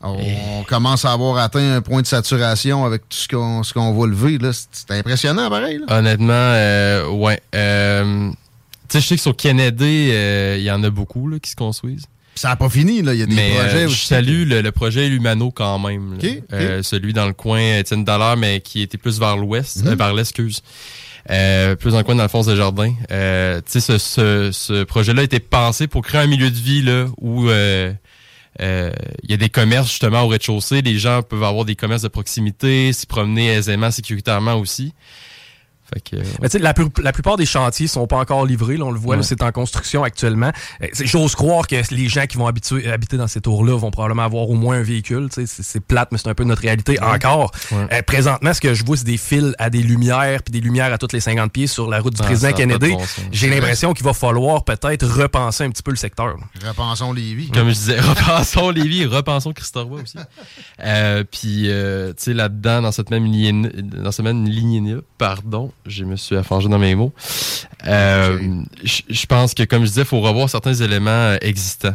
On, 0.04 0.62
commence 0.64 1.04
à 1.04 1.12
avoir 1.12 1.38
atteint 1.38 1.76
un 1.76 1.80
point 1.82 2.02
de 2.02 2.06
saturation 2.06 2.84
avec 2.84 3.02
tout 3.08 3.16
ce 3.18 3.28
qu'on 3.28 3.62
ce 3.62 3.73
qu'on 3.75 3.92
va 3.92 4.06
lever. 4.06 4.38
là. 4.38 4.50
C'est 4.52 4.90
impressionnant, 4.92 5.49
pareil. 5.50 5.78
là. 5.87 5.99
Honnêtement, 5.99 6.32
euh, 6.34 7.08
ouais. 7.08 7.40
Euh, 7.54 8.30
tu 8.88 8.99
sais, 8.99 9.00
je 9.00 9.06
sais 9.08 9.16
que 9.16 9.23
sur 9.23 9.37
Kennedy, 9.37 10.11
euh, 10.12 10.56
il 10.58 10.64
y 10.64 10.70
en 10.70 10.82
a 10.84 10.90
beaucoup 10.90 11.28
là, 11.28 11.38
qui 11.38 11.50
se 11.50 11.56
construisent. 11.56 12.04
Ça 12.37 12.49
n'a 12.49 12.56
pas 12.56 12.68
fini, 12.68 13.00
là. 13.02 13.14
Il 13.14 13.20
y 13.20 13.23
a 13.23 13.26
des 13.26 13.34
mais 13.34 13.50
projets 13.54 13.76
euh, 13.76 13.80
je 13.82 13.92
aussi. 13.92 14.06
salue 14.08 14.44
le, 14.49 14.61
le 14.61 14.73
projet 14.73 15.08
Lumano 15.08 15.50
quand 15.52 15.78
même. 15.78 16.12
là. 16.12 16.16
Ok, 16.23 16.30
ok. 16.38 16.42
Euh, 16.52 16.82
celui 16.82 17.12
dans 17.12 17.26
le 17.26 17.32
coin 17.32 17.78
Étienne 17.78 18.04
Dallaire, 18.04 18.37
mais 18.37 18.61
qui 18.61 18.82
était 18.82 18.99
plus 18.99 19.20
vers 19.20 19.37
l'ouest, 19.37 19.82
Mhm. 19.84 19.88
euh, 19.92 19.94
vers 19.94 20.12
l'est, 20.14 20.23
excuse. 20.23 20.62
Euh, 21.30 21.75
plus 21.76 21.92
dans 21.92 21.99
le 21.99 22.04
coin 22.04 22.16
d'Alphonse 22.16 22.46
Desjardins. 22.46 22.92
Euh, 23.11 23.61
tu 23.64 23.80
sais, 23.80 23.80
ce, 23.80 23.96
ce, 23.99 24.50
ce 24.52 24.84
projet-là 24.84 25.23
été 25.23 25.38
pensé 25.40 25.87
pour 25.87 26.02
créer 26.02 26.20
un 26.20 26.26
milieu 26.26 26.50
de 26.50 26.56
vie 26.58 26.82
là 26.82 27.06
où 27.18 27.49
euh, 27.49 27.92
euh, 28.61 28.90
il 29.23 29.30
y 29.30 29.34
a 29.34 29.37
des 29.37 29.49
commerces 29.49 29.88
justement 29.88 30.23
au 30.23 30.28
rez-de-chaussée. 30.28 30.82
Les 30.82 30.99
gens 30.99 31.23
peuvent 31.23 31.42
avoir 31.42 31.64
des 31.64 31.76
commerces 31.76 32.02
de 32.02 32.08
proximité, 32.08 32.92
s'y 32.92 33.06
promener 33.06 33.49
aisément, 33.49 33.90
sécuritairement 33.90 34.54
aussi. 34.54 34.92
Fait 35.93 36.00
que, 36.00 36.17
Mais 36.41 36.49
tu 36.49 36.53
sais, 36.53 36.59
la, 36.61 36.73
plus- 36.73 36.88
la 37.03 37.12
plupart 37.12 37.37
des 37.37 37.45
chantiers 37.47 37.87
sont 37.87 38.07
pas 38.07 38.17
encore 38.17 38.47
livrés. 38.47 38.76
Là, 38.79 38.85
on 38.87 38.91
le 38.91 38.99
voit, 38.99 39.17
là, 39.17 39.21
Ouais. 39.21 39.26
c'est 39.26 39.43
en 39.43 39.53
construction 39.53 40.03
actuellement. 40.03 40.50
C'est- 40.95 41.05
J'ose 41.07 41.35
croire 41.35 41.67
que 41.67 41.76
les 41.95 42.09
gens 42.09 42.25
qui 42.26 42.38
vont 42.38 42.47
habituer- 42.47 42.91
habiter 42.91 43.17
dans 43.19 43.26
ces 43.26 43.41
tours-là 43.43 43.76
vont 43.76 43.91
probablement 43.91 44.23
avoir 44.25 44.49
au 44.49 44.55
moins 44.55 44.76
un 44.79 44.83
véhicule. 44.83 45.29
Tu 45.33 45.47
sais, 45.47 45.62
C'est 45.62 45.81
plate, 45.81 46.09
mais 46.11 46.19
c'est 46.19 46.29
un 46.29 46.35
peu 46.35 46.45
notre 46.45 46.62
réalité 46.62 47.00
encore. 47.03 47.53
Ouais. 47.71 47.87
Euh, 47.93 48.03
présentement, 48.03 48.55
ce 48.55 48.61
que 48.61 48.73
je 48.75 48.85
vois, 48.85 48.97
c'est 48.97 49.05
des 49.05 49.17
fils 49.19 49.55
à 49.59 49.69
des 49.71 49.83
lumières, 49.83 50.43
puis 50.43 50.53
des 50.53 50.61
lumières 50.61 50.93
à 50.93 50.99
toutes 50.99 51.12
les 51.12 51.21
50 51.21 51.53
pieds 51.53 51.67
sur 51.67 51.88
la 51.91 52.00
route 52.00 52.14
du 52.14 52.21
Ah, 52.23 52.26
président 52.26 52.53
Kennedy. 52.53 52.91
bon. 52.93 53.00
J'ai 53.33 53.50
l'impression 53.50 53.93
qu'il 53.93 54.05
va 54.05 54.14
falloir 54.14 54.64
peut-être 54.64 55.07
repenser 55.07 55.64
un 55.64 55.71
petit 55.71 55.83
peu 55.83 55.91
le 55.91 55.97
secteur. 55.97 56.29
là. 56.29 56.69
Repensons 56.69 57.12
Lévis. 57.12 57.50
Comme 57.50 57.69
je 57.69 57.75
disais, 57.75 58.00
repensons 58.00 58.71
Lévis, 58.71 59.05
repensons 59.07 59.53
Christophe 59.53 59.88
Roy 59.88 60.00
aussi. 60.03 60.17
Euh, 60.81 61.25
puis, 61.31 61.64
euh, 61.71 62.09
tu 62.14 62.25
sais, 62.25 62.33
là-dedans, 62.35 62.83
dans 62.83 62.93
cette 62.93 63.11
même 63.11 63.25
lignée, 63.26 63.53
dans 63.83 64.12
cette 64.12 64.25
même 64.25 64.47
lignée 64.47 64.97
pardon, 65.19 65.73
je 65.87 66.05
me 66.05 66.17
suis 66.17 66.37
affangé 66.37 66.69
dans 66.69 66.79
mes 66.79 66.95
mots. 66.95 67.12
Euh, 67.87 68.38
je 68.83 69.03
je 69.09 69.26
pense 69.26 69.55
que, 69.55 69.62
comme 69.64 69.83
je 69.83 69.88
disais, 69.88 70.03
il 70.03 70.07
faut 70.07 70.21
revoir 70.21 70.49
certains 70.49 70.75
éléments 70.75 71.11
euh, 71.11 71.37
existants. 71.41 71.95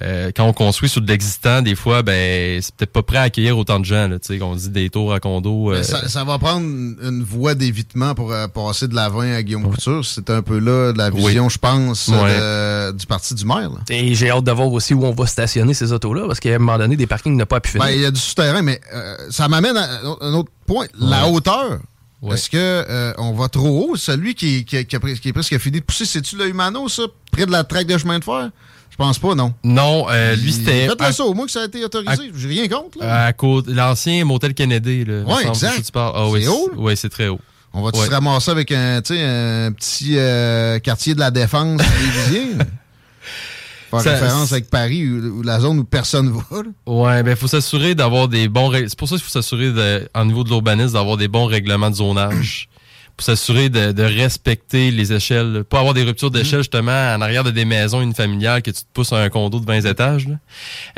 Euh, 0.00 0.30
quand 0.34 0.44
on 0.46 0.52
construit 0.52 0.88
sur 0.88 1.00
de 1.00 1.08
l'existant, 1.08 1.60
des 1.60 1.74
fois, 1.74 2.04
ben, 2.04 2.62
c'est 2.62 2.72
peut-être 2.76 2.92
pas 2.92 3.02
prêt 3.02 3.16
à 3.18 3.22
accueillir 3.22 3.58
autant 3.58 3.80
de 3.80 3.84
gens, 3.84 4.06
là, 4.06 4.20
tu 4.20 4.28
sais, 4.28 4.38
qu'on 4.38 4.54
dit 4.54 4.68
des 4.68 4.90
tours 4.90 5.12
à 5.12 5.18
condo. 5.18 5.72
Euh, 5.72 5.82
ça, 5.82 6.08
ça 6.08 6.22
va 6.22 6.38
prendre 6.38 6.64
une 6.64 7.24
voie 7.24 7.56
d'évitement 7.56 8.14
pour 8.14 8.32
euh, 8.32 8.46
passer 8.46 8.86
de 8.86 8.94
la 8.94 9.08
20 9.08 9.34
à 9.34 9.42
Guillaume 9.42 9.68
Couture. 9.68 10.04
C'est 10.04 10.30
un 10.30 10.40
peu 10.40 10.60
là 10.60 10.92
la 10.94 11.10
vision, 11.10 11.48
je 11.48 11.58
pense, 11.58 12.06
Ouais. 12.06 12.32
de- 12.38 12.92
du 12.92 13.06
parti 13.06 13.34
du 13.34 13.44
maire. 13.44 13.70
là. 13.70 13.78
Et 13.90 14.14
j'ai 14.14 14.30
hâte 14.30 14.44
de 14.44 14.52
voir 14.52 14.72
aussi 14.72 14.94
où 14.94 15.04
on 15.04 15.10
va 15.12 15.26
stationner 15.26 15.74
ces 15.74 15.92
autos-là, 15.92 16.28
parce 16.28 16.38
qu'à 16.38 16.54
un 16.54 16.58
moment 16.58 16.78
donné, 16.78 16.94
des 16.96 17.08
parkings 17.08 17.36
n'ont 17.36 17.44
pas 17.44 17.58
pu 17.58 17.70
finir. 17.72 17.84
Ben, 17.88 17.92
il 17.92 18.00
y 18.02 18.04
a 18.06 18.12
du 18.12 18.20
souterrain, 18.20 18.62
mais 18.62 18.80
euh, 18.94 19.16
ça 19.30 19.48
m'amène 19.48 19.76
à 19.76 19.88
un 20.20 20.32
autre 20.34 20.52
point. 20.64 20.86
La 21.00 21.26
Ouais. 21.26 21.32
hauteur. 21.32 21.78
Ouais. 22.20 22.34
Est-ce 22.34 22.50
que 22.50 22.56
euh, 22.56 23.12
on 23.18 23.32
va 23.32 23.48
trop 23.48 23.90
haut? 23.90 23.96
Celui 23.96 24.34
qui, 24.34 24.64
qui, 24.64 24.84
qui 24.84 24.96
a 24.96 24.98
qui 24.98 25.28
est 25.28 25.32
presque 25.32 25.56
fini 25.58 25.78
de 25.80 25.84
pousser, 25.84 26.04
c'est-tu 26.04 26.36
le 26.36 26.48
Humano, 26.48 26.88
ça? 26.88 27.04
Près 27.30 27.46
de 27.46 27.52
la 27.52 27.62
traque 27.64 27.86
de 27.86 27.96
chemin 27.96 28.18
de 28.18 28.24
fer? 28.24 28.50
Je 28.90 28.96
pense 28.96 29.18
pas, 29.20 29.36
non. 29.36 29.54
Non, 29.62 30.06
euh, 30.10 30.34
lui, 30.34 30.52
c'était. 30.52 30.88
Faites-le 30.88 31.12
ça, 31.12 31.24
au 31.24 31.32
moins 31.34 31.46
que 31.46 31.52
ça 31.52 31.62
a 31.62 31.64
été 31.66 31.84
autorisé. 31.84 32.32
J'ai 32.34 32.48
rien 32.48 32.66
contre, 32.66 32.98
là. 32.98 33.26
À 33.26 33.32
côté, 33.32 33.72
l'ancien 33.72 34.24
motel 34.24 34.54
Kennedy, 34.54 35.04
là. 35.04 35.22
Ouais, 35.22 35.46
exact. 35.46 35.92
parles. 35.92 36.12
Ah, 36.16 36.26
oui, 36.28 36.42
C'est 36.42 36.48
haut? 36.48 36.70
Oui, 36.76 36.96
c'est 36.96 37.08
très 37.08 37.28
haut. 37.28 37.38
On 37.72 37.82
va-tu 37.82 38.00
Ouais. 38.00 38.06
se 38.06 38.10
ramasser 38.10 38.50
avec 38.50 38.72
un 38.72 39.00
petit 39.02 40.14
euh, 40.16 40.78
quartier 40.80 41.14
de 41.14 41.20
la 41.20 41.30
défense 41.30 41.80
Faire 43.90 44.00
Ça- 44.00 44.12
référence 44.14 44.52
avec 44.52 44.68
Paris, 44.70 45.08
ou, 45.08 45.42
la 45.42 45.60
zone 45.60 45.78
où 45.78 45.84
personne 45.84 46.30
va. 46.50 46.62
là. 46.62 46.70
Ouais, 46.86 47.22
ben 47.22 47.34
faut 47.36 47.48
s'assurer 47.48 47.94
d'avoir 47.94 48.28
des 48.28 48.48
bons. 48.48 48.70
C'est 48.72 48.98
pour 48.98 49.08
ça 49.08 49.16
qu'il 49.16 49.24
faut 49.24 49.30
s'assurer 49.30 49.72
en 50.14 50.24
niveau 50.26 50.44
de 50.44 50.48
l'urbanisme 50.50 50.92
d'avoir 50.94 51.16
des 51.16 51.28
bons 51.28 51.46
règlements 51.46 51.90
de 51.90 51.96
zonage. 51.96 52.68
pour 53.16 53.24
s'assurer 53.24 53.68
de, 53.68 53.90
de 53.90 54.02
respecter 54.04 54.92
les 54.92 55.12
échelles. 55.12 55.64
Pas 55.68 55.80
avoir 55.80 55.92
des 55.92 56.04
ruptures 56.04 56.30
d'échelle 56.30 56.60
justement 56.60 56.92
en 56.92 57.20
arrière 57.20 57.42
de 57.42 57.50
des 57.50 57.64
maisons 57.64 58.00
une 58.00 58.14
familiale 58.14 58.62
que 58.62 58.70
tu 58.70 58.82
te 58.82 58.86
pousses 58.94 59.12
à 59.12 59.16
un 59.16 59.28
condo 59.28 59.58
de 59.58 59.66
20 59.66 59.86
étages. 59.86 60.28
là. 60.28 60.36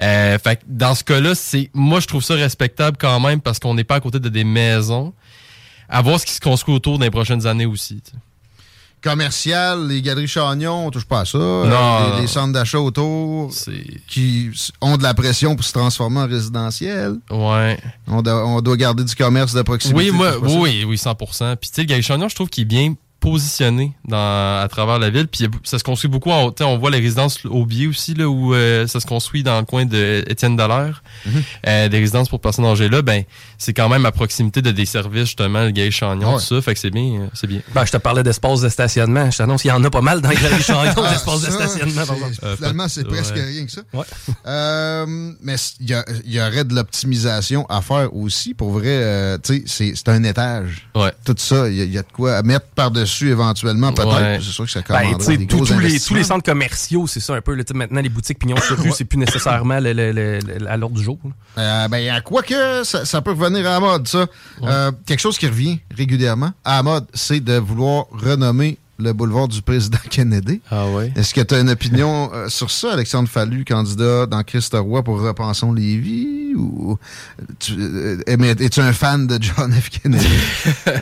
Euh, 0.03 0.39
fait 0.39 0.57
que 0.57 0.61
dans 0.67 0.95
ce 0.95 1.03
cas-là, 1.03 1.35
c'est 1.35 1.71
moi 1.73 1.99
je 1.99 2.07
trouve 2.07 2.23
ça 2.23 2.35
respectable 2.35 2.99
quand 3.01 3.19
même 3.21 3.41
parce 3.41 3.59
qu'on 3.59 3.73
n'est 3.73 3.85
pas 3.85 3.95
à 3.95 4.01
côté 4.01 4.19
de 4.19 4.29
des 4.29 4.45
maisons. 4.45 5.15
À 5.89 6.03
voir 6.03 6.21
ce 6.21 6.27
qui 6.27 6.35
se 6.35 6.41
construit 6.41 6.75
autour 6.75 6.99
dans 6.99 7.05
les 7.07 7.11
prochaines 7.11 7.47
années 7.47 7.65
aussi. 7.65 8.03
Sais. 9.03 9.11
Commercial, 9.11 9.87
les 9.89 10.03
galeries 10.03 10.27
Chagnon, 10.29 10.87
on 10.87 10.91
touche 10.91 11.05
pas 11.05 11.21
à 11.21 11.25
ça. 11.25 11.39
Non. 11.39 11.65
Euh, 11.67 12.15
les, 12.17 12.23
les 12.23 12.27
centres 12.27 12.53
d'achat 12.53 12.79
autour 12.81 13.51
qui 14.09 14.51
ont 14.81 14.97
de 14.97 15.03
la 15.03 15.15
pression 15.15 15.57
pour 15.57 15.65
se 15.65 15.73
transformer 15.73 16.21
en 16.21 16.27
résidentiel. 16.27 17.17
Ouais. 17.31 17.79
On, 18.07 18.23
doit- 18.23 18.47
on 18.47 18.61
doit 18.61 18.77
garder 18.77 19.05
du 19.05 19.15
commerce 19.15 19.53
de 19.53 19.63
proximité. 19.63 20.11
Oui, 20.11 20.17
moi, 20.17 20.33
oui, 20.43 20.85
oui, 20.87 20.97
100%. 20.97 21.57
Puis 21.57 21.71
tu 21.71 21.75
sais, 21.77 21.81
le 21.83 21.87
Gary 21.87 22.03
Chagnon, 22.03 22.29
je 22.29 22.35
trouve 22.35 22.49
qu'il 22.49 22.63
est 22.63 22.65
bien 22.67 22.95
positionné 23.21 23.93
dans, 24.09 24.17
à 24.63 24.67
travers 24.69 24.99
la 24.99 25.11
ville. 25.11 25.29
Puis 25.29 25.47
ça 25.65 25.79
se 25.79 25.85
construit 25.85 26.11
beaucoup. 26.11 26.31
En, 26.31 26.53
on 26.61 26.79
voit 26.79 26.91
les 26.91 26.99
résidences 27.01 27.45
au 27.47 27.65
biais 27.67 27.87
aussi, 27.87 28.15
là, 28.15 28.29
où 28.29 28.55
euh, 28.55 28.87
ça 28.87 28.99
se 29.01 29.07
construit 29.07 29.43
dans 29.43 29.59
le 29.59 29.65
coin 29.67 29.85
de 29.85 30.25
Étienne 30.27 30.57
Dallaire. 30.57 31.03
Mhm. 31.27 31.43
Euh, 31.69 31.89
des 31.89 31.99
résidences 31.99 32.29
pour 32.29 32.41
personnes 32.41 32.65
âgées 32.65 32.89
là, 32.89 33.03
ben 33.03 33.25
c'est 33.59 33.75
quand 33.75 33.89
même 33.89 34.07
à 34.07 34.13
proximité 34.13 34.63
de 34.63 34.71
des 34.71 34.87
services, 34.87 35.27
justement, 35.27 35.65
le 35.65 35.71
Gary 35.71 35.93
Chagnon, 35.93 36.35
Ouais. 36.35 36.39
tout 36.41 36.45
ça. 36.57 36.63
Fait 36.63 36.73
que 36.75 36.81
c'est 36.81 36.91
bien. 36.91 37.21
euh, 37.21 37.27
c'est 37.35 37.47
bien. 37.47 37.61
Ben, 37.75 37.85
je 37.85 37.93
te 37.93 37.97
parlais 37.99 38.23
d'espace 38.23 38.61
de 38.63 38.69
stationnement. 38.69 39.31
Je 39.31 39.37
t'annonce 39.39 39.63
qu'il 39.63 39.71
y 39.71 39.73
en 39.75 39.85
a 39.85 39.91
pas 39.91 40.01
mal 40.01 40.21
dans 40.23 40.31
les 40.31 40.37
galeries 40.37 40.63
Chagnon, 40.63 40.93
Ah, 40.97 41.13
d'espace 41.13 41.43
de 41.43 41.51
stationnement. 41.51 42.03
Euh, 42.43 42.57
Finalement, 42.57 42.89
c'est 42.89 43.03
Ouais. 43.07 43.09
presque 43.19 43.35
rien 43.35 43.67
que 43.67 43.71
ça. 43.73 43.83
Euh, 44.47 45.07
mais 45.43 45.57
il 45.81 46.03
y, 46.27 46.41
aurait 46.41 46.65
de 46.65 46.75
l'optimisation 46.75 47.67
à 47.69 47.83
faire 47.83 48.15
aussi. 48.15 48.55
Pour 48.55 48.71
vrai, 48.71 48.85
euh, 48.89 49.39
tu 49.43 49.57
sais, 49.59 49.63
c'est 49.67 49.93
c'est 49.95 50.09
un 50.09 50.23
étage. 50.25 50.89
Ouais. 50.95 51.13
Tout 51.25 51.35
ça, 51.37 51.69
il 51.69 51.75
y, 51.83 51.87
y 51.87 51.99
a 51.99 52.03
de 52.03 52.13
quoi 52.13 52.37
à 52.37 52.43
mettre 52.43 52.67
par-dessus 52.75 53.10
éventuellement, 53.29 53.93
peut-être. 53.93 54.15
Ouais. 54.21 54.39
C'est 54.43 54.51
sûr 54.51 54.65
que 54.65 54.71
ça 54.71 54.81
Ben, 54.89 55.19
sais, 55.21 55.37
des 55.37 55.47
tous- 55.47 55.79
les, 55.79 56.01
tous 56.01 56.15
les 56.15 56.25
centres 56.25 56.45
commerciaux, 56.45 57.07
c'est 57.07 57.21
ça 57.21 57.35
un 57.35 57.41
peu. 57.41 57.55
là. 57.55 57.65
Maintenant, 57.75 58.01
les 58.01 58.09
boutiques 58.09 58.39
pignon 58.39 58.57
sur 58.61 58.79
rue, 58.79 58.91
c'est 58.93 59.05
plus 59.05 59.19
nécessairement 59.19 59.79
le- 59.81 59.93
le- 59.93 60.13
le- 60.13 60.39
le- 60.59 60.69
à 60.71 60.77
l'ordre 60.77 60.97
du 60.97 61.03
jour. 61.03 61.19
Euh, 61.59 61.89
ben, 61.89 62.09
à 62.11 62.21
quoi 62.21 62.43
que 62.43 62.85
ça, 62.85 63.05
ça 63.05 63.21
peut 63.23 63.33
revenir 63.33 63.67
à 63.67 63.71
la 63.73 63.81
mode, 63.81 64.09
ça. 64.09 64.27
Euh, 64.63 64.93
quelque 65.07 65.21
chose 65.21 65.39
qui 65.39 65.47
revient 65.47 65.79
régulièrement 65.97 66.53
à 66.65 66.77
la 66.77 66.83
mode, 66.83 67.07
c'est 67.15 67.41
de 67.41 67.55
vouloir 67.55 68.07
renommer 68.13 68.79
le 69.01 69.13
boulevard 69.13 69.49
du 69.49 69.63
président 69.63 69.99
Kennedy. 70.11 70.61
Ah 70.71 70.89
ouais. 70.89 71.13
Est-ce 71.17 71.35
que 71.35 71.41
tu 71.41 71.55
as 71.55 71.61
une 71.61 71.71
opinion 71.71 72.31
euh, 72.33 72.49
sur 72.49 72.71
ça, 72.71 72.93
Alexandre 72.93 73.29
Fallu, 73.29 73.65
candidat 73.65 74.27
dans 74.27 74.43
Christ 74.43 74.75
Roy 74.79 75.03
pour 75.03 75.21
Repensons 75.21 75.73
Lévis? 75.73 76.55
Ou 76.57 76.99
tu, 77.59 77.75
euh, 77.79 78.17
mais 78.39 78.51
es-tu 78.51 78.81
un 78.81 78.93
fan 78.93 79.27
de 79.27 79.39
John 79.41 79.73
F. 79.73 79.89
Kennedy? 79.91 80.27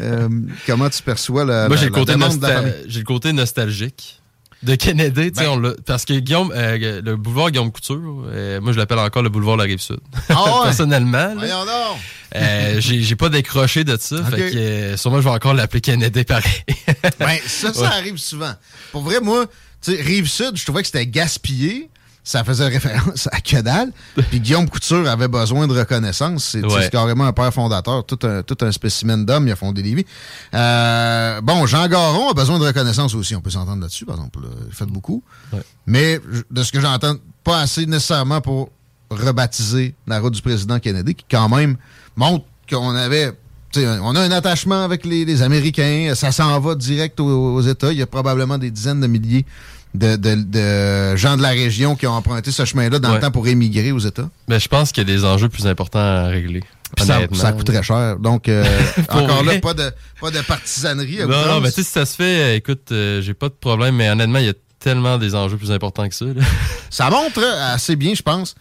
Euh, 0.00 0.28
comment 0.66 0.88
tu 0.88 1.02
perçois 1.02 1.44
la, 1.44 1.68
Moi, 1.68 1.76
le, 1.82 1.90
côté 1.90 2.14
nostal- 2.14 2.74
j'ai 2.86 3.00
le 3.00 3.04
côté 3.04 3.32
nostalgique 3.32 4.20
de 4.62 4.74
Kennedy. 4.74 5.30
tu 5.32 5.38
sais, 5.40 5.46
Ben- 5.46 5.64
on 5.64 5.74
parce 5.86 6.04
que 6.04 6.14
Guillaume, 6.14 6.52
euh, 6.54 7.00
le 7.02 7.16
boulevard 7.16 7.50
Guillaume 7.50 7.70
Couture, 7.70 8.24
euh, 8.32 8.60
moi, 8.60 8.72
je 8.72 8.78
l'appelle 8.78 8.98
encore 8.98 9.22
le 9.22 9.28
boulevard 9.28 9.56
La 9.56 9.64
Rive-Sud. 9.64 9.98
Ah 10.28 10.42
ouais? 10.44 10.50
Personnellement. 10.64 11.34
Euh, 12.34 12.80
j'ai 12.80 13.00
j'ai 13.02 13.16
pas 13.16 13.28
décroché 13.30 13.84
de 13.84 13.96
ça. 13.98 14.22
Fait 14.24 14.36
que 14.36 14.56
euh, 14.56 14.96
sûrement, 14.96 15.18
je 15.18 15.24
vais 15.24 15.34
encore 15.34 15.54
l'appeler 15.54 15.80
Kennedy 15.80 16.24
pareil. 16.24 16.52
Ben, 17.18 17.38
ça, 17.46 17.72
ça 17.72 17.80
Ouais. 17.80 17.86
arrive 17.86 18.18
souvent. 18.18 18.52
Pour 18.92 19.02
vrai, 19.02 19.20
moi, 19.20 19.46
tu 19.82 19.94
sais, 19.96 20.02
Rive-Sud, 20.02 20.56
je 20.56 20.64
trouvais 20.64 20.82
que 20.82 20.86
c'était 20.88 21.06
gaspillé. 21.06 21.88
Ça 22.28 22.44
faisait 22.44 22.66
référence 22.68 23.26
à 23.32 23.40
que 23.40 23.62
dalle. 23.62 23.90
Puis 24.28 24.38
Guillaume 24.38 24.68
Couture 24.68 25.08
avait 25.08 25.28
besoin 25.28 25.66
de 25.66 25.72
reconnaissance. 25.72 26.44
C'est 26.52 26.62
Ouais. 26.62 26.90
carrément 26.90 27.24
un 27.24 27.32
père 27.32 27.54
fondateur, 27.54 28.04
tout 28.04 28.18
un, 28.24 28.42
tout 28.42 28.58
un 28.60 28.70
spécimen 28.70 29.24
d'homme. 29.24 29.48
Il 29.48 29.52
a 29.52 29.56
fondé 29.56 29.82
Lévis. 29.82 30.04
Euh, 30.52 31.40
bon, 31.40 31.64
Jean 31.64 31.88
Garon 31.88 32.28
a 32.28 32.34
besoin 32.34 32.58
de 32.58 32.66
reconnaissance 32.66 33.14
aussi. 33.14 33.34
On 33.34 33.40
peut 33.40 33.48
s'entendre 33.48 33.80
là-dessus, 33.80 34.04
par 34.04 34.16
exemple. 34.16 34.40
Il 34.68 34.74
fait 34.74 34.84
beaucoup. 34.84 35.22
Ouais. 35.54 35.60
Mais 35.86 36.20
de 36.50 36.62
ce 36.62 36.70
que 36.70 36.80
j'entends, 36.82 37.14
pas 37.44 37.60
assez 37.60 37.86
nécessairement 37.86 38.42
pour 38.42 38.68
rebaptiser 39.10 39.94
la 40.06 40.20
route 40.20 40.34
du 40.34 40.42
président 40.42 40.78
Kennedy, 40.78 41.14
qui 41.14 41.24
quand 41.30 41.48
même 41.48 41.78
montre 42.14 42.44
qu'on 42.68 42.94
avait. 42.94 43.32
On 43.76 44.14
a 44.16 44.20
un 44.20 44.30
attachement 44.32 44.82
avec 44.82 45.04
les, 45.06 45.24
les 45.24 45.42
Américains, 45.42 46.12
ça 46.14 46.32
s'en 46.32 46.58
va 46.60 46.74
direct 46.74 47.20
aux, 47.20 47.54
aux 47.54 47.60
États. 47.62 47.92
Il 47.92 47.98
y 47.98 48.02
a 48.02 48.06
probablement 48.06 48.58
des 48.58 48.70
dizaines 48.70 49.00
de 49.00 49.06
milliers 49.06 49.44
de, 49.98 50.16
de- 50.16 50.42
de 51.12 51.16
gens 51.16 51.36
de 51.36 51.42
la 51.42 51.50
région 51.50 51.96
qui 51.96 52.06
ont 52.06 52.12
emprunté 52.12 52.50
ce 52.50 52.64
chemin-là 52.64 52.98
dans 52.98 53.12
le 53.14 53.20
temps 53.20 53.30
pour 53.30 53.46
émigrer 53.48 53.92
aux 53.92 53.98
États. 53.98 54.28
Mais 54.48 54.58
je 54.60 54.68
pense 54.68 54.92
qu'il 54.92 55.06
y 55.06 55.10
a 55.10 55.14
des 55.16 55.24
enjeux 55.24 55.48
plus 55.48 55.66
importants 55.66 55.98
à 55.98 56.24
régler. 56.28 56.62
Puis 56.96 57.04
ça, 57.04 57.20
ça 57.34 57.52
coûterait 57.52 57.82
cher. 57.82 58.16
Donc, 58.18 58.48
euh, 58.48 58.64
encore 59.10 59.44
là, 59.44 59.58
pas 59.60 59.74
de, 59.74 59.90
pas 60.20 60.30
de 60.30 60.40
partisanerie. 60.40 61.20
à 61.22 61.26
Non, 61.26 61.46
non, 61.46 61.60
mais 61.60 61.68
tu 61.70 61.76
sais, 61.76 61.82
si 61.82 61.90
ça 61.90 62.06
se 62.06 62.16
fait, 62.16 62.40
euh, 62.40 62.54
écoute, 62.56 62.90
euh, 62.92 63.20
j'ai 63.20 63.34
pas 63.34 63.48
de 63.50 63.54
problème, 63.54 63.96
mais 63.96 64.08
honnêtement, 64.08 64.38
il 64.38 64.46
y 64.46 64.50
a 64.50 64.54
tellement 64.78 65.18
des 65.18 65.34
enjeux 65.34 65.56
plus 65.58 65.70
importants 65.70 66.08
que 66.08 66.14
ça. 66.14 66.24
là. 66.24 66.42
Ça 66.88 67.10
montre 67.10 67.44
assez 67.74 67.94
bien, 67.96 68.14
je 68.14 68.22
pense, 68.22 68.54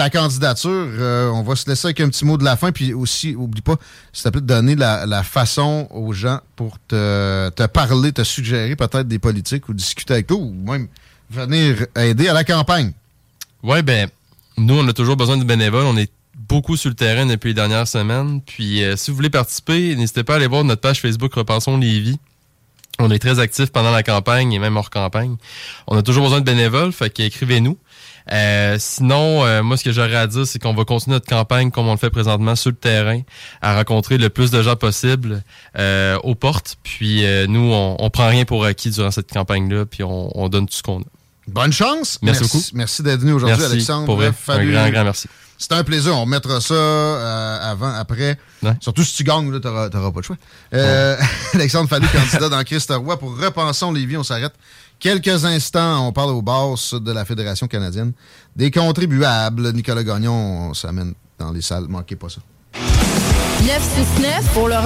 ta 0.00 0.08
candidature. 0.08 0.70
Euh, 0.70 1.28
on 1.28 1.42
va 1.42 1.54
se 1.56 1.68
laisser 1.68 1.88
avec 1.88 2.00
un 2.00 2.08
petit 2.08 2.24
mot 2.24 2.38
de 2.38 2.44
la 2.44 2.56
fin. 2.56 2.72
Puis 2.72 2.94
aussi, 2.94 3.34
oublie 3.34 3.60
pas, 3.60 3.76
s'il 4.14 4.24
te 4.24 4.28
plaît, 4.30 4.40
donner 4.40 4.74
la, 4.74 5.22
façon 5.22 5.88
aux 5.90 6.14
gens 6.14 6.40
pour 6.56 6.78
te, 6.88 7.66
parler, 7.66 8.10
te 8.10 8.24
suggérer 8.24 8.76
peut-être 8.76 9.06
des 9.06 9.18
politiques 9.18 9.68
ou 9.68 9.74
discuter 9.74 10.14
avec 10.14 10.28
toi 10.28 10.38
ou 10.38 10.54
même 10.54 10.88
venir 11.28 11.86
aider 11.96 12.28
à 12.28 12.32
la 12.32 12.44
campagne. 12.44 12.92
Ouais, 13.62 13.82
ben, 13.82 14.08
nous, 14.56 14.78
on 14.78 14.88
a 14.88 14.94
toujours 14.94 15.16
besoin 15.16 15.36
de 15.36 15.44
bénévoles. 15.44 15.84
On 15.84 15.98
est 15.98 16.10
beaucoup 16.48 16.78
sur 16.78 16.88
le 16.88 16.96
terrain 16.96 17.26
depuis 17.26 17.48
les 17.48 17.54
dernières 17.54 17.86
semaines. 17.86 18.40
Puis 18.40 18.82
euh, 18.82 18.96
si 18.96 19.10
vous 19.10 19.18
voulez 19.18 19.28
participer, 19.28 19.94
n'hésitez 19.96 20.24
pas 20.24 20.32
à 20.32 20.36
aller 20.36 20.46
voir 20.46 20.64
notre 20.64 20.80
page 20.80 21.02
Facebook 21.02 21.34
Repensons 21.34 21.76
Lévis. 21.76 22.18
On 22.98 23.10
est 23.10 23.18
très 23.18 23.38
actifs 23.38 23.70
pendant 23.70 23.90
la 23.90 24.02
campagne 24.02 24.50
et 24.52 24.58
même 24.58 24.78
hors 24.78 24.88
campagne. 24.88 25.36
On 25.86 25.96
a 25.98 26.02
toujours 26.02 26.24
besoin 26.24 26.40
de 26.40 26.44
bénévoles, 26.46 26.92
fait 26.92 27.10
qu'écrivez-nous. 27.10 27.76
Euh, 28.32 28.76
sinon, 28.78 29.44
euh, 29.44 29.62
moi, 29.62 29.76
ce 29.76 29.84
que 29.84 29.92
j'aurais 29.92 30.16
à 30.16 30.26
dire, 30.26 30.46
c'est 30.46 30.58
qu'on 30.58 30.74
va 30.74 30.84
continuer 30.84 31.16
notre 31.16 31.26
campagne 31.28 31.70
comme 31.70 31.88
on 31.88 31.92
le 31.92 31.98
fait 31.98 32.10
présentement 32.10 32.56
sur 32.56 32.70
le 32.70 32.76
terrain, 32.76 33.20
à 33.62 33.76
rencontrer 33.76 34.18
le 34.18 34.30
plus 34.30 34.50
de 34.50 34.62
gens 34.62 34.76
possible 34.76 35.42
euh, 35.78 36.16
aux 36.22 36.34
portes. 36.34 36.76
Puis 36.82 37.24
nous, 37.48 37.72
on, 37.72 37.96
on 37.98 38.10
prend 38.10 38.28
rien 38.28 38.44
pour 38.44 38.64
acquis 38.64 38.90
durant 38.90 39.10
cette 39.10 39.32
campagne-là, 39.32 39.86
puis 39.86 40.02
on, 40.02 40.30
on 40.38 40.48
donne 40.48 40.66
tout 40.66 40.74
ce 40.74 40.82
qu'on 40.82 41.00
a. 41.00 41.04
Bonne 41.48 41.72
chance. 41.72 42.18
Merci, 42.22 42.42
beaucoup. 42.42 42.62
Merci 42.74 43.02
d'être 43.02 43.20
venu 43.20 43.32
aujourd'hui, 43.32 43.58
Merci, 43.58 43.72
Alexandre. 43.72 44.06
pour 44.06 44.16
vrai. 44.16 44.32
Un 44.48 44.64
grand, 44.66 44.90
grand 44.90 45.04
merci. 45.04 45.28
C'était 45.60 45.74
un 45.74 45.84
plaisir. 45.84 46.16
On 46.16 46.24
mettra 46.24 46.58
ça 46.62 46.72
euh, 46.72 47.70
avant, 47.70 47.92
après. 47.92 48.38
Ouais. 48.62 48.72
Surtout 48.80 49.04
si 49.04 49.14
tu 49.14 49.24
gagnes, 49.24 49.52
là, 49.52 49.60
t'auras, 49.60 49.90
t'auras 49.90 50.10
pas 50.10 50.20
de 50.20 50.24
choix. 50.24 50.36
Euh, 50.72 51.18
Alexandre 51.52 51.86
Fallu, 51.86 52.06
candidat 52.08 52.48
dans 52.48 52.64
Christ 52.64 52.90
Roy 52.90 53.18
pour 53.18 53.36
Repensons 53.38 53.92
Lévis. 53.92 54.16
On 54.16 54.22
s'arrête 54.24 54.54
quelques 54.98 55.44
instants. 55.44 56.06
On 56.06 56.12
parle 56.12 56.30
aux 56.30 56.40
boss 56.40 56.94
de 56.94 57.12
la 57.12 57.26
Fédération 57.26 57.68
canadienne. 57.68 58.12
Des 58.56 58.70
contribuables. 58.70 59.70
Nicolas 59.74 60.02
Gagnon, 60.02 60.70
on 60.70 60.74
s'amène 60.74 61.12
dans 61.38 61.52
les 61.52 61.60
salles. 61.60 61.88
Manquez 61.88 62.16
pas 62.16 62.30
ça. 62.30 62.40
969 63.60 64.54
pour 64.54 64.68
le 64.68 64.76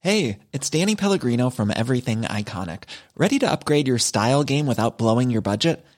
Hey, 0.00 0.38
it's 0.52 0.70
Danny 0.70 0.94
Pellegrino 0.94 1.50
from 1.50 1.72
Everything 1.74 2.22
Iconic. 2.22 2.84
Ready 3.16 3.40
to 3.40 3.50
upgrade 3.50 3.88
your 3.88 3.98
style 3.98 4.44
game 4.44 4.68
without 4.68 4.96
blowing 4.96 5.28
your 5.28 5.42
budget? 5.42 5.84